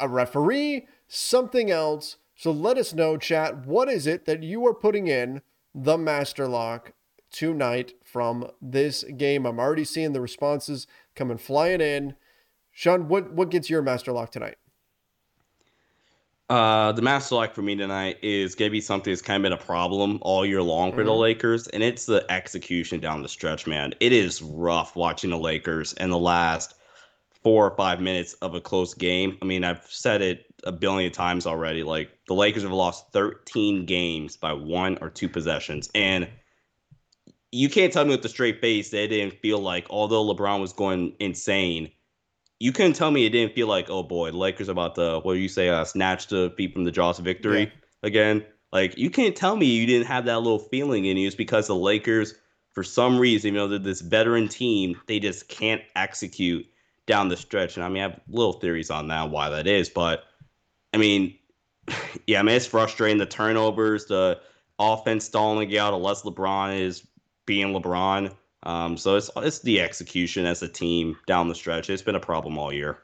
[0.00, 4.74] a referee, something else so let us know, chat, what is it that you are
[4.74, 5.40] putting in
[5.74, 6.92] the Master Lock
[7.32, 9.46] tonight from this game?
[9.46, 12.14] I'm already seeing the responses coming flying in.
[12.70, 14.56] Sean, what, what gets your Master Lock tonight?
[16.48, 19.58] Uh, the master lock for me tonight is gonna be something that's kind of been
[19.58, 21.06] a problem all year long for mm-hmm.
[21.06, 23.92] the Lakers, and it's the execution down the stretch, man.
[23.98, 26.75] It is rough watching the Lakers in the last
[27.46, 29.38] four or five minutes of a close game.
[29.40, 31.84] I mean, I've said it a billion times already.
[31.84, 35.88] Like the Lakers have lost 13 games by one or two possessions.
[35.94, 36.28] And
[37.52, 40.60] you can't tell me with a straight face that it didn't feel like, although LeBron
[40.60, 41.88] was going insane,
[42.58, 45.34] you couldn't tell me it didn't feel like, oh boy, the Lakers about to, what
[45.34, 47.68] do you say, uh, snatch the feet from the jaws of victory yeah.
[48.02, 48.44] again.
[48.72, 51.28] Like you can't tell me you didn't have that little feeling in you.
[51.28, 52.34] It's because the Lakers,
[52.72, 56.66] for some reason, even though they're this veteran team, they just can't execute
[57.06, 57.76] down the stretch.
[57.76, 60.24] And I mean, I have little theories on that why that is, but
[60.92, 61.36] I mean,
[62.26, 63.18] yeah, I mean it's frustrating.
[63.18, 64.40] The turnovers, the
[64.78, 67.06] offense stalling out, unless LeBron is
[67.46, 68.34] being LeBron.
[68.64, 71.88] Um, so it's it's the execution as a team down the stretch.
[71.88, 72.98] It's been a problem all year.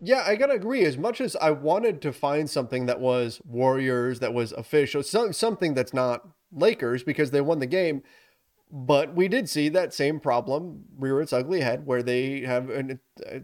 [0.00, 0.84] Yeah, I gotta agree.
[0.84, 5.74] As much as I wanted to find something that was Warriors, that was official, something
[5.74, 8.02] that's not Lakers because they won the game,
[8.74, 12.98] but we did see that same problem rear its ugly head where they have and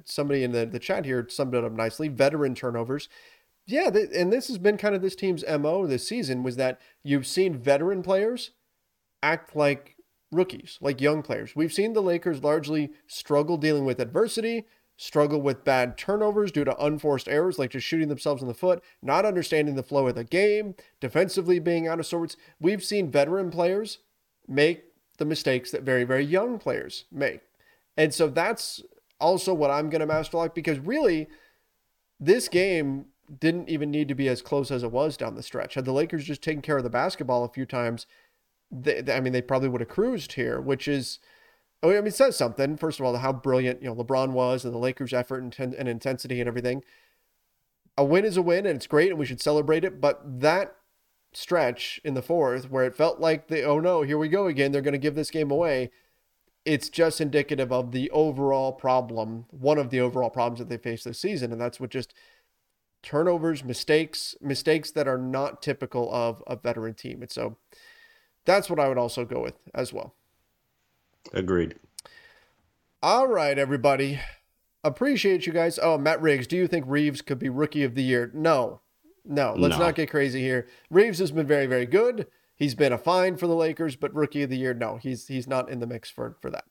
[0.07, 3.11] somebody in the, the chat here summed it up nicely veteran turnovers.
[3.67, 7.27] Yeah and this has been kind of this team's mo this season was that you've
[7.27, 8.53] seen veteran players
[9.23, 9.97] act like
[10.33, 11.55] rookies like young players.
[11.55, 14.65] We've seen the lakers largely struggle dealing with adversity
[14.97, 18.83] struggle with bad turnovers due to unforced errors like just shooting themselves in the foot
[19.01, 22.35] not understanding the flow of the game defensively being out of sorts.
[22.59, 23.99] We've seen veteran players
[24.49, 24.88] make
[25.19, 27.41] the mistakes that very, very young players make.
[27.97, 28.83] And so that's
[29.21, 31.29] also what I'm going to master lock because really,
[32.21, 33.07] this game
[33.41, 35.75] didn't even need to be as close as it was down the stretch.
[35.75, 38.07] Had the Lakers just taken care of the basketball a few times,
[38.71, 41.19] they, I mean, they probably would have cruised here, which is,
[41.83, 42.77] oh, I mean, it says something.
[42.77, 45.89] First of all, how brilliant you know LeBron was and the Lakers' effort and, and
[45.89, 46.83] intensity and everything.
[47.97, 50.01] A win is a win, and it's great, and we should celebrate it.
[50.01, 50.77] But that
[51.39, 54.73] stretch in the fourth where it felt like the oh no, here we go again,
[54.73, 55.91] they're going to give this game away.
[56.65, 61.05] It's just indicative of the overall problem, one of the overall problems that they face
[61.05, 62.13] this season, and that's what just
[63.03, 67.23] turnovers, mistakes, mistakes that are not typical of a veteran team.
[67.23, 67.57] And so
[68.45, 70.15] that's what I would also go with as well.
[71.33, 71.77] Agreed.
[73.01, 74.21] All right, everybody.
[74.83, 75.79] Appreciate you guys.
[75.81, 78.31] Oh, Matt Riggs, do you think Reaves could be rookie of the year?
[78.35, 78.81] No.
[79.29, 79.85] No, let's no.
[79.85, 80.67] not get crazy here.
[80.91, 82.27] Reaves has been very, very good.
[82.57, 85.47] He's been a fine for the Lakers, but rookie of the year, no, he's he's
[85.47, 86.65] not in the mix for for that.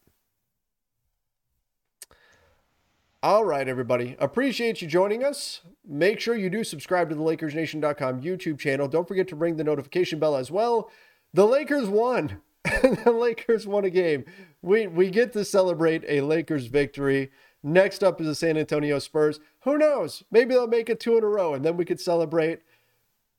[3.23, 4.15] All right, everybody.
[4.19, 5.61] Appreciate you joining us.
[5.87, 8.87] Make sure you do subscribe to the LakersNation.com YouTube channel.
[8.87, 10.91] Don't forget to ring the notification bell as well.
[11.33, 12.41] The Lakers won.
[12.63, 14.25] the Lakers won a game.
[14.61, 17.31] We we get to celebrate a Lakers victory.
[17.63, 19.39] Next up is the San Antonio Spurs.
[19.61, 20.23] Who knows?
[20.31, 22.59] Maybe they'll make it two in a row and then we could celebrate.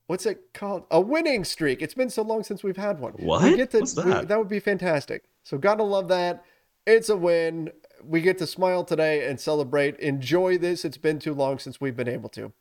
[0.07, 0.85] What's it called?
[0.91, 1.83] A winning streak.
[1.83, 3.13] It's been so long since we've had one.
[3.13, 3.43] What?
[3.43, 4.21] We get to, What's that?
[4.21, 5.25] We, that would be fantastic.
[5.45, 6.45] So, gotta love that.
[6.87, 7.71] It's a win.
[8.03, 9.99] We get to smile today and celebrate.
[10.01, 10.85] Enjoy this.
[10.85, 12.53] It's been too long since we've been able to.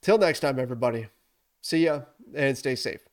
[0.00, 1.08] Till next time, everybody.
[1.60, 2.02] See ya
[2.34, 3.08] and stay safe.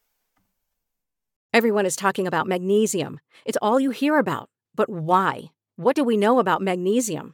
[1.53, 3.19] Everyone is talking about magnesium.
[3.45, 4.49] It's all you hear about.
[4.75, 5.45] But why?
[5.77, 7.33] What do we know about magnesium?